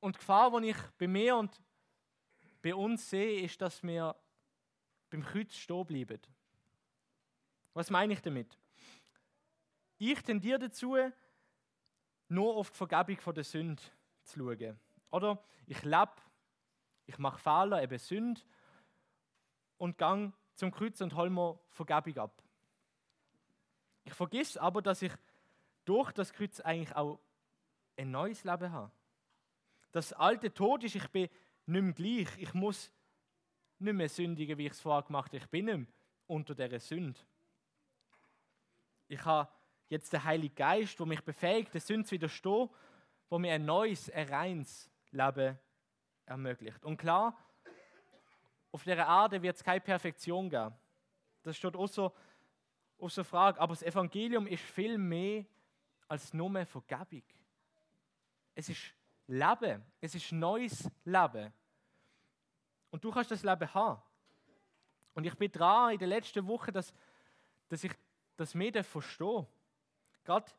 Und 0.00 0.16
die 0.16 0.18
Gefahr, 0.18 0.60
die 0.60 0.70
ich 0.70 0.82
bei 0.98 1.08
mir 1.08 1.36
und 1.36 1.60
bei 2.62 2.74
uns 2.74 3.08
sehe, 3.08 3.42
ist, 3.42 3.60
dass 3.60 3.82
wir 3.82 4.16
beim 5.10 5.22
Kreuz 5.22 5.54
stehen 5.54 5.86
bleiben. 5.86 6.20
Was 7.74 7.90
meine 7.90 8.12
ich 8.12 8.20
damit? 8.20 8.58
Ich 9.98 10.22
tendiere 10.22 10.58
dazu, 10.58 10.96
nur 12.28 12.56
auf 12.56 12.70
die 12.70 12.76
Vergebung 12.76 13.34
der 13.34 13.44
Sünde 13.44 13.82
zu 14.24 14.38
schauen. 14.38 14.78
Oder 15.10 15.42
ich 15.66 15.82
lebe, 15.82 16.12
ich 17.06 17.18
mache 17.18 17.38
Fehler, 17.38 17.82
eben 17.82 17.98
Sünde, 17.98 18.40
und 19.78 19.96
gehe 19.96 20.32
zum 20.54 20.70
Kreuz 20.72 21.00
und 21.00 21.14
hole 21.14 21.30
mir 21.30 21.58
Vergebung 21.68 22.18
ab. 22.18 22.42
Ich 24.04 24.12
vergesse 24.14 24.60
aber, 24.60 24.82
dass 24.82 25.02
ich 25.02 25.12
durch 25.84 26.12
das 26.12 26.32
Kreuz 26.32 26.60
eigentlich 26.60 26.94
auch 26.94 27.18
ein 27.96 28.10
neues 28.10 28.44
Leben 28.44 28.72
habe. 28.72 28.90
Das 29.92 30.12
alte 30.12 30.52
Tod 30.52 30.84
ist, 30.84 30.96
ich 30.96 31.08
bin 31.08 31.28
nicht 31.68 31.82
mehr 31.82 31.92
gleich. 31.92 32.28
Ich 32.38 32.54
muss 32.54 32.92
nicht 33.78 33.94
mehr 33.94 34.08
sündigen, 34.08 34.58
wie 34.58 34.66
ich 34.66 34.72
es 34.72 34.80
vorher 34.80 35.02
gemacht 35.02 35.28
habe. 35.28 35.38
Ich 35.38 35.46
bin 35.48 35.66
nicht 35.66 35.78
mehr 35.78 35.86
unter 36.26 36.54
dieser 36.54 36.80
Sünde. 36.80 37.20
Ich 39.08 39.24
habe 39.24 39.48
jetzt 39.88 40.12
den 40.12 40.22
Heiligen 40.24 40.54
Geist, 40.54 40.98
der 40.98 41.06
mich 41.06 41.22
befähigt, 41.22 41.72
der 41.72 41.80
Sünde 41.80 42.06
zu 42.06 42.12
widerstehen, 42.12 42.68
wo 43.30 43.38
mir 43.38 43.54
ein 43.54 43.64
neues, 43.64 44.10
ein 44.10 44.28
reines 44.28 44.90
Leben 45.10 45.58
ermöglicht. 46.26 46.84
Und 46.84 46.96
klar, 46.96 47.36
auf 48.70 48.84
der 48.84 48.98
Erde 48.98 49.40
wird 49.40 49.56
es 49.56 49.64
keine 49.64 49.80
Perfektion 49.80 50.50
geben. 50.50 50.74
Das 51.42 51.56
steht 51.56 51.74
auch 51.74 51.88
so 51.88 52.12
auf 52.98 53.12
so 53.12 53.24
Frage. 53.24 53.60
Aber 53.60 53.72
das 53.72 53.82
Evangelium 53.82 54.46
ist 54.46 54.62
viel 54.62 54.98
mehr 54.98 55.44
als 56.06 56.34
nur 56.34 56.66
Vergebung. 56.66 57.22
Es 58.54 58.68
ist 58.68 58.94
Leben. 59.26 59.84
Es 60.00 60.14
ist 60.14 60.32
neues 60.32 60.90
Leben. 61.04 61.52
Und 62.90 63.04
du 63.04 63.10
kannst 63.10 63.30
das 63.30 63.42
Leben 63.42 63.72
haben. 63.74 64.00
Und 65.14 65.24
ich 65.24 65.34
bin 65.36 65.50
dran 65.50 65.92
in 65.92 65.98
der 65.98 66.08
letzten 66.08 66.46
Woche, 66.46 66.72
dass, 66.72 66.92
dass 67.68 67.84
ich 67.84 67.92
das 68.36 68.54
mehr 68.54 68.84
verstehe. 68.84 69.46
Gerade 70.24 70.50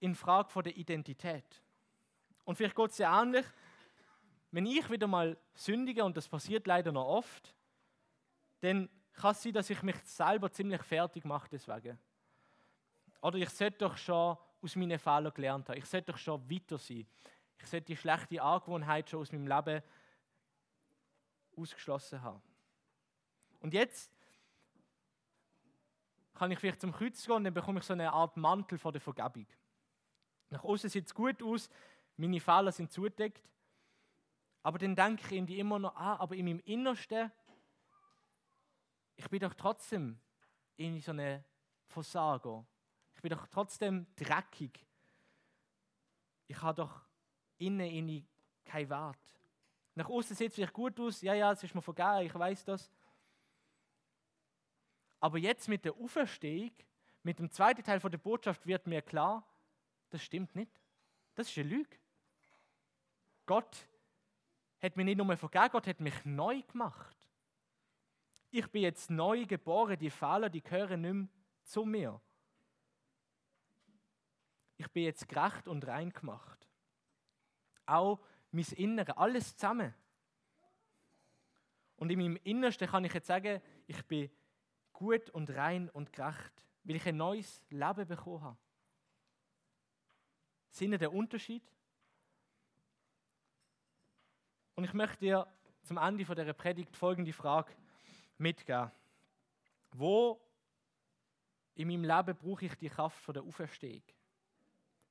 in 0.00 0.14
Frage 0.14 0.48
von 0.50 0.64
der 0.64 0.76
Identität. 0.76 1.62
Und 2.44 2.56
vielleicht 2.56 2.74
geht 2.74 2.90
es 2.90 2.98
ja 2.98 3.22
ähnlich, 3.22 3.46
wenn 4.50 4.66
ich 4.66 4.88
wieder 4.90 5.06
mal 5.06 5.36
sündige, 5.54 6.04
und 6.04 6.16
das 6.16 6.28
passiert 6.28 6.66
leider 6.66 6.92
noch 6.92 7.06
oft, 7.06 7.54
dann 8.60 8.88
kann 9.12 9.32
es 9.32 9.42
sein, 9.42 9.52
dass 9.52 9.70
ich 9.70 9.82
mich 9.82 9.96
selber 10.04 10.50
ziemlich 10.50 10.82
fertig 10.82 11.24
mache 11.24 11.48
deswegen. 11.50 11.98
Oder 13.20 13.38
ich 13.38 13.50
sollte 13.50 13.78
doch 13.78 13.96
schon 13.96 14.36
aus 14.62 14.76
meinen 14.76 14.98
Fehlern 14.98 15.32
gelernt 15.32 15.68
haben. 15.68 15.78
Ich 15.78 15.86
sollte 15.86 16.12
doch 16.12 16.18
schon 16.18 16.50
weiter 16.50 16.78
sein. 16.78 17.06
Ich 17.58 17.66
sollte 17.66 17.86
die 17.86 17.96
schlechte 17.96 18.42
Angewohnheit 18.42 19.08
schon 19.08 19.20
aus 19.20 19.32
meinem 19.32 19.46
Leben 19.46 19.82
ausgeschlossen 21.56 22.22
haben. 22.22 22.42
Und 23.60 23.74
jetzt 23.74 24.10
kann 26.34 26.50
ich 26.50 26.58
vielleicht 26.58 26.80
zum 26.80 26.92
Kreuz 26.92 27.24
gehen 27.24 27.36
und 27.36 27.44
dann 27.44 27.54
bekomme 27.54 27.80
ich 27.80 27.86
so 27.86 27.92
eine 27.92 28.12
Art 28.12 28.36
Mantel 28.36 28.78
vor 28.78 28.92
der 28.92 29.00
Vergebung. 29.00 29.46
Nach 30.50 30.64
außen 30.64 30.90
sieht 30.90 31.06
es 31.06 31.14
gut 31.14 31.42
aus, 31.42 31.68
meine 32.16 32.40
Fehler 32.40 32.72
sind 32.72 32.90
zugedeckt, 32.90 33.48
aber 34.62 34.78
dann 34.78 34.94
denke 34.94 35.22
ich 35.24 35.32
irgendwie 35.32 35.58
immer 35.58 35.78
noch, 35.78 35.94
ah, 35.96 36.16
aber 36.16 36.34
in 36.34 36.44
meinem 36.44 36.60
Innersten, 36.60 37.30
ich 39.16 39.28
bin 39.28 39.40
doch 39.40 39.54
trotzdem 39.54 40.18
irgendwie 40.76 41.00
so 41.00 41.12
ein 41.12 41.44
Versager. 41.86 42.66
Ich 43.14 43.22
bin 43.22 43.30
doch 43.30 43.46
trotzdem 43.48 44.06
dreckig. 44.16 44.86
Ich 46.48 46.60
habe 46.60 46.82
doch 46.82 47.02
innen 47.58 47.88
in 47.88 48.26
keinen 48.64 48.90
Wert. 48.90 49.18
Nach 49.94 50.08
außen 50.08 50.34
sieht 50.34 50.48
es 50.48 50.54
vielleicht 50.54 50.72
gut 50.72 50.98
aus, 50.98 51.20
ja, 51.20 51.34
ja, 51.34 51.52
es 51.52 51.62
ist 51.62 51.74
mir 51.74 51.82
vergeben, 51.82 52.26
ich 52.26 52.34
weiß 52.34 52.64
das. 52.64 52.90
Aber 55.20 55.38
jetzt 55.38 55.68
mit 55.68 55.84
der 55.84 55.94
Auferstehung, 55.94 56.72
mit 57.22 57.38
dem 57.38 57.50
zweiten 57.50 57.84
Teil 57.84 58.00
der 58.00 58.18
Botschaft 58.18 58.66
wird 58.66 58.86
mir 58.86 59.02
klar, 59.02 59.46
das 60.10 60.22
stimmt 60.22 60.54
nicht. 60.56 60.72
Das 61.34 61.48
ist 61.48 61.58
eine 61.58 61.68
Lüge. 61.68 61.96
Gott 63.46 63.88
hat 64.80 64.96
mich 64.96 65.04
nicht 65.04 65.18
nur 65.18 65.36
vergeben, 65.36 65.68
Gott 65.70 65.86
hat 65.86 66.00
mich 66.00 66.24
neu 66.24 66.62
gemacht. 66.62 67.16
Ich 68.50 68.66
bin 68.70 68.82
jetzt 68.82 69.10
neu 69.10 69.46
geboren, 69.46 69.98
die 69.98 70.10
Fehler, 70.10 70.50
die 70.50 70.62
gehören 70.62 71.00
nicht 71.00 71.12
mehr 71.12 71.28
zu 71.64 71.84
mir. 71.84 72.20
Ich 74.76 74.90
bin 74.90 75.04
jetzt 75.04 75.28
gerecht 75.28 75.68
und 75.68 75.86
rein 75.86 76.12
gemacht 76.12 76.62
auch 77.86 78.20
mein 78.52 78.64
Innere, 78.76 79.16
alles 79.16 79.56
zusammen. 79.56 79.94
Und 81.96 82.10
in 82.10 82.18
meinem 82.18 82.36
Innersten 82.44 82.88
kann 82.88 83.04
ich 83.04 83.14
jetzt 83.14 83.26
sagen, 83.26 83.60
ich 83.86 84.04
bin 84.06 84.30
gut 84.92 85.30
und 85.30 85.50
rein 85.50 85.88
und 85.90 86.12
gerecht, 86.12 86.66
weil 86.84 86.96
ich 86.96 87.06
ein 87.06 87.16
neues 87.16 87.62
Leben 87.70 88.06
bekommen 88.06 88.42
habe. 88.42 88.58
Sinne 90.70 90.98
der 90.98 91.12
Unterschied? 91.12 91.62
Und 94.74 94.84
ich 94.84 94.92
möchte 94.94 95.18
dir 95.18 95.46
zum 95.82 95.96
Ende 95.98 96.24
von 96.24 96.36
der 96.36 96.52
Predigt 96.52 96.96
folgende 96.96 97.32
Frage 97.32 97.72
mitgeben. 98.38 98.90
Wo 99.92 100.40
in 101.74 101.88
meinem 101.88 102.04
Leben 102.04 102.36
brauche 102.36 102.66
ich 102.66 102.74
die 102.76 102.88
Kraft 102.88 103.20
von 103.22 103.34
der 103.34 103.42
Auferstehung? 103.42 104.02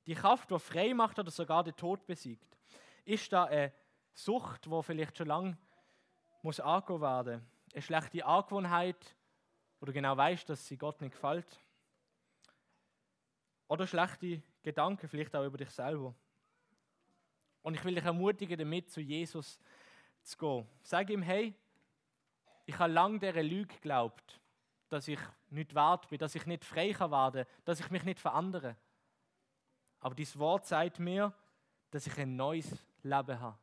Die 0.06 0.14
Kraft, 0.14 0.50
die 0.50 0.58
frei 0.58 0.94
macht 0.94 1.18
oder 1.18 1.30
sogar 1.30 1.62
den 1.62 1.76
Tod 1.76 2.04
besiegt. 2.06 2.58
Ist 3.04 3.32
da 3.32 3.44
eine 3.44 3.72
Sucht, 4.12 4.66
die 4.66 4.82
vielleicht 4.82 5.18
schon 5.18 5.28
lange 5.28 5.56
muss 6.42 6.60
angehen 6.60 7.00
werden? 7.00 7.46
Eine 7.72 7.82
schlechte 7.82 8.24
Angewohnheit, 8.24 9.16
wo 9.80 9.86
du 9.86 9.92
genau 9.92 10.16
weißt, 10.16 10.48
dass 10.48 10.66
sie 10.66 10.76
Gott 10.76 11.00
nicht 11.00 11.12
gefällt? 11.12 11.60
Oder 13.68 13.86
schlechte 13.86 14.42
Gedanken, 14.62 15.08
vielleicht 15.08 15.34
auch 15.34 15.44
über 15.44 15.58
dich 15.58 15.70
selber? 15.70 16.14
Und 17.62 17.74
ich 17.74 17.84
will 17.84 17.94
dich 17.94 18.04
ermutigen, 18.04 18.58
damit 18.58 18.90
zu 18.90 19.00
Jesus 19.00 19.58
zu 20.22 20.36
gehen. 20.36 20.68
Sag 20.82 21.10
ihm, 21.10 21.22
hey, 21.22 21.54
ich 22.66 22.78
habe 22.78 22.92
lange 22.92 23.18
dieser 23.18 23.42
Lüge 23.42 23.74
geglaubt, 23.74 24.40
dass 24.88 25.08
ich 25.08 25.18
nicht 25.50 25.74
wert 25.74 26.08
bin, 26.08 26.18
dass 26.18 26.34
ich 26.34 26.46
nicht 26.46 26.64
frei 26.64 26.92
kann 26.92 27.10
werden, 27.10 27.46
dass 27.64 27.80
ich 27.80 27.90
mich 27.90 28.04
nicht 28.04 28.20
verändere. 28.20 28.76
Aber 30.00 30.14
dieses 30.14 30.38
Wort 30.38 30.66
sagt 30.66 30.98
mir, 30.98 31.32
dass 31.90 32.06
ich 32.06 32.18
ein 32.18 32.36
neues 32.36 32.84
Leben 33.02 33.40
habe. 33.40 33.58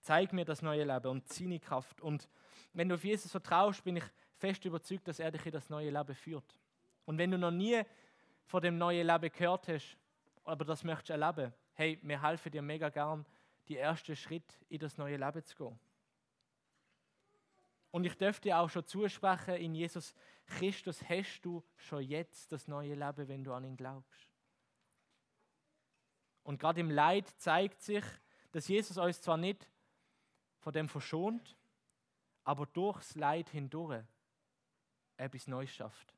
Zeig 0.00 0.32
mir 0.32 0.44
das 0.44 0.62
neue 0.62 0.84
Leben 0.84 1.08
und 1.08 1.28
seine 1.28 1.58
Kraft. 1.58 2.00
Und 2.00 2.28
wenn 2.72 2.88
du 2.88 2.94
auf 2.94 3.04
Jesus 3.04 3.30
vertraust, 3.30 3.82
bin 3.82 3.96
ich 3.96 4.04
fest 4.36 4.64
überzeugt, 4.64 5.08
dass 5.08 5.18
er 5.18 5.30
dich 5.30 5.44
in 5.46 5.52
das 5.52 5.70
neue 5.70 5.90
Leben 5.90 6.14
führt. 6.14 6.58
Und 7.04 7.18
wenn 7.18 7.30
du 7.30 7.38
noch 7.38 7.50
nie 7.50 7.82
von 8.44 8.62
dem 8.62 8.78
neuen 8.78 9.06
Leben 9.06 9.32
gehört 9.32 9.68
hast, 9.68 9.96
aber 10.44 10.64
das 10.64 10.84
möchtest 10.84 11.10
erleben, 11.10 11.52
hey, 11.74 11.98
wir 12.02 12.22
helfen 12.22 12.52
dir 12.52 12.62
mega 12.62 12.88
gern, 12.88 13.26
die 13.68 13.76
ersten 13.76 14.14
Schritt 14.14 14.60
in 14.68 14.78
das 14.78 14.96
neue 14.96 15.16
Leben 15.16 15.44
zu 15.44 15.56
gehen. 15.56 15.78
Und 17.90 18.04
ich 18.04 18.16
dürfte 18.16 18.42
dir 18.42 18.58
auch 18.58 18.68
schon 18.68 18.86
zusprechen, 18.86 19.54
in 19.54 19.74
Jesus 19.74 20.14
Christus 20.46 21.02
hast 21.08 21.40
du 21.40 21.64
schon 21.76 22.02
jetzt 22.02 22.52
das 22.52 22.68
neue 22.68 22.94
Leben, 22.94 23.26
wenn 23.26 23.42
du 23.42 23.52
an 23.52 23.64
ihn 23.64 23.76
glaubst. 23.76 24.35
Und 26.46 26.60
gerade 26.60 26.78
im 26.78 26.92
Leid 26.92 27.26
zeigt 27.38 27.82
sich, 27.82 28.04
dass 28.52 28.68
Jesus 28.68 28.98
uns 28.98 29.20
zwar 29.20 29.36
nicht 29.36 29.68
von 30.60 30.72
dem 30.72 30.88
verschont, 30.88 31.56
aber 32.44 32.66
durchs 32.66 33.16
Leid 33.16 33.48
hindurch 33.48 34.04
etwas 35.16 35.48
Neues 35.48 35.70
schafft. 35.70 36.14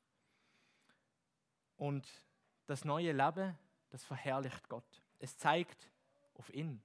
Und 1.77 2.07
das 2.67 2.85
neue 2.85 3.11
Leben, 3.11 3.57
das 3.89 4.03
verherrlicht 4.03 4.69
Gott. 4.69 5.01
Es 5.17 5.35
zeigt 5.35 5.89
auf 6.35 6.53
ihn 6.53 6.79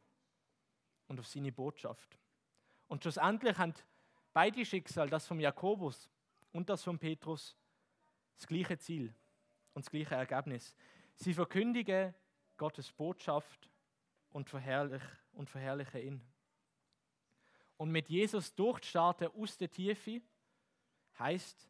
und 1.08 1.20
auf 1.20 1.26
seine 1.26 1.52
Botschaft. 1.52 2.18
Und 2.88 3.02
schlussendlich 3.02 3.58
haben 3.58 3.74
beide 4.32 4.64
Schicksal, 4.64 5.10
das 5.10 5.26
vom 5.26 5.38
Jakobus 5.38 6.08
und 6.50 6.70
das 6.70 6.82
von 6.82 6.98
Petrus, 6.98 7.54
das 8.38 8.46
gleiche 8.46 8.78
Ziel 8.78 9.14
und 9.74 9.84
das 9.84 9.90
gleiche 9.90 10.14
Ergebnis. 10.14 10.74
Sie 11.14 11.34
verkündigen 11.34 12.14
Gottes 12.56 12.92
Botschaft 12.92 13.68
und, 14.30 14.48
verherrlich, 14.48 15.02
und 15.32 15.50
verherrliche 15.50 16.00
ihn. 16.00 16.20
Und 17.76 17.90
mit 17.90 18.08
Jesus 18.08 18.54
durchstarten 18.54 19.28
aus 19.36 19.56
der 19.56 19.70
Tiefe 19.70 20.20
heißt, 21.18 21.68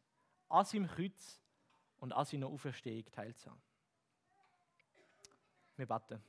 an 0.49 0.65
seinem 0.65 0.87
Kreuz 0.87 1.41
und 1.97 2.13
an 2.13 2.25
seiner 2.25 2.47
Auferstehung 2.47 3.05
teilzuhaben. 3.11 3.61
Wir 5.77 5.85
beten. 5.85 6.23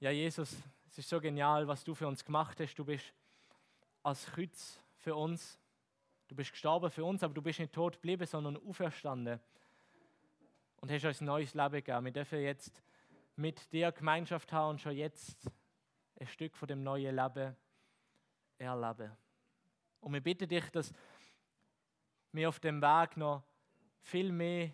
Ja, 0.00 0.10
Jesus, 0.10 0.56
es 0.90 0.98
ist 0.98 1.08
so 1.08 1.20
genial, 1.20 1.66
was 1.68 1.84
du 1.84 1.94
für 1.94 2.06
uns 2.06 2.24
gemacht 2.24 2.58
hast. 2.60 2.74
Du 2.74 2.84
bist 2.84 3.12
als 4.02 4.26
Kreuz 4.26 4.80
für 4.98 5.14
uns. 5.14 5.58
Du 6.28 6.34
bist 6.34 6.52
gestorben 6.52 6.90
für 6.90 7.04
uns, 7.04 7.22
aber 7.22 7.34
du 7.34 7.42
bist 7.42 7.58
nicht 7.58 7.72
tot 7.72 7.94
geblieben, 7.94 8.26
sondern 8.26 8.56
auferstanden. 8.56 9.40
Und 10.80 10.90
hast 10.90 11.04
ein 11.04 11.26
neues 11.26 11.54
Leben 11.54 11.72
gegeben. 11.72 12.04
Wir 12.04 12.12
dürfen 12.12 12.40
jetzt 12.40 12.82
mit 13.36 13.72
dir 13.72 13.92
Gemeinschaft 13.92 14.52
haben 14.52 14.70
und 14.70 14.80
schon 14.80 14.96
jetzt 14.96 15.50
ein 16.18 16.26
Stück 16.26 16.56
von 16.56 16.68
dem 16.68 16.82
neuen 16.82 17.14
Leben 17.14 17.56
erleben. 18.58 19.16
Und 20.00 20.12
wir 20.12 20.20
bitten 20.20 20.48
dich, 20.48 20.70
dass 20.70 20.92
wir 22.32 22.48
auf 22.48 22.60
dem 22.60 22.80
Weg 22.80 23.16
noch 23.16 23.42
viel 24.00 24.32
mehr 24.32 24.70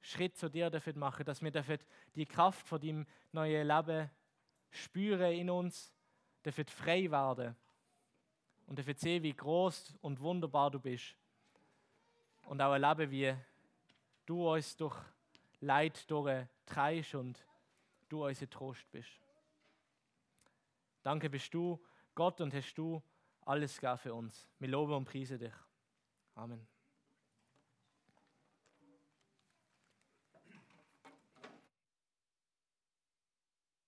Schritt 0.00 0.36
zu 0.36 0.48
dir 0.48 0.70
dürfen 0.70 0.98
machen, 0.98 1.24
dass 1.24 1.42
wir 1.42 1.50
dürfen 1.50 1.78
die 2.14 2.26
Kraft 2.26 2.66
von 2.68 2.80
deinem 2.80 3.06
neuen 3.32 3.66
Leben 3.66 4.10
spüren 4.70 5.32
in 5.32 5.50
uns, 5.50 5.92
dürfen 6.44 6.66
frei 6.66 7.10
werden 7.10 7.56
und 8.66 8.78
dürfen 8.78 8.96
sehen, 8.96 9.22
wie 9.22 9.34
groß 9.34 9.96
und 10.00 10.20
wunderbar 10.20 10.70
du 10.70 10.78
bist 10.78 11.16
und 12.46 12.60
auch 12.60 12.72
erleben, 12.72 13.10
wie 13.10 13.34
du 14.26 14.48
uns 14.48 14.76
durch 14.76 14.96
Leid 15.60 16.10
durchtreibst 16.10 17.14
und 17.14 17.44
du 18.08 18.24
unser 18.24 18.48
Trost 18.48 18.90
bist. 18.90 19.20
Danke 21.02 21.30
bist 21.30 21.52
du 21.54 21.82
Gott 22.14 22.40
und 22.40 22.52
hast 22.54 22.74
du 22.74 23.02
alles 23.42 23.80
gegeben 23.80 23.98
für 23.98 24.14
uns. 24.14 24.48
Wir 24.58 24.68
loben 24.68 24.92
und 24.92 25.04
preisen 25.04 25.38
dich. 25.38 25.54
Amen. 26.34 26.66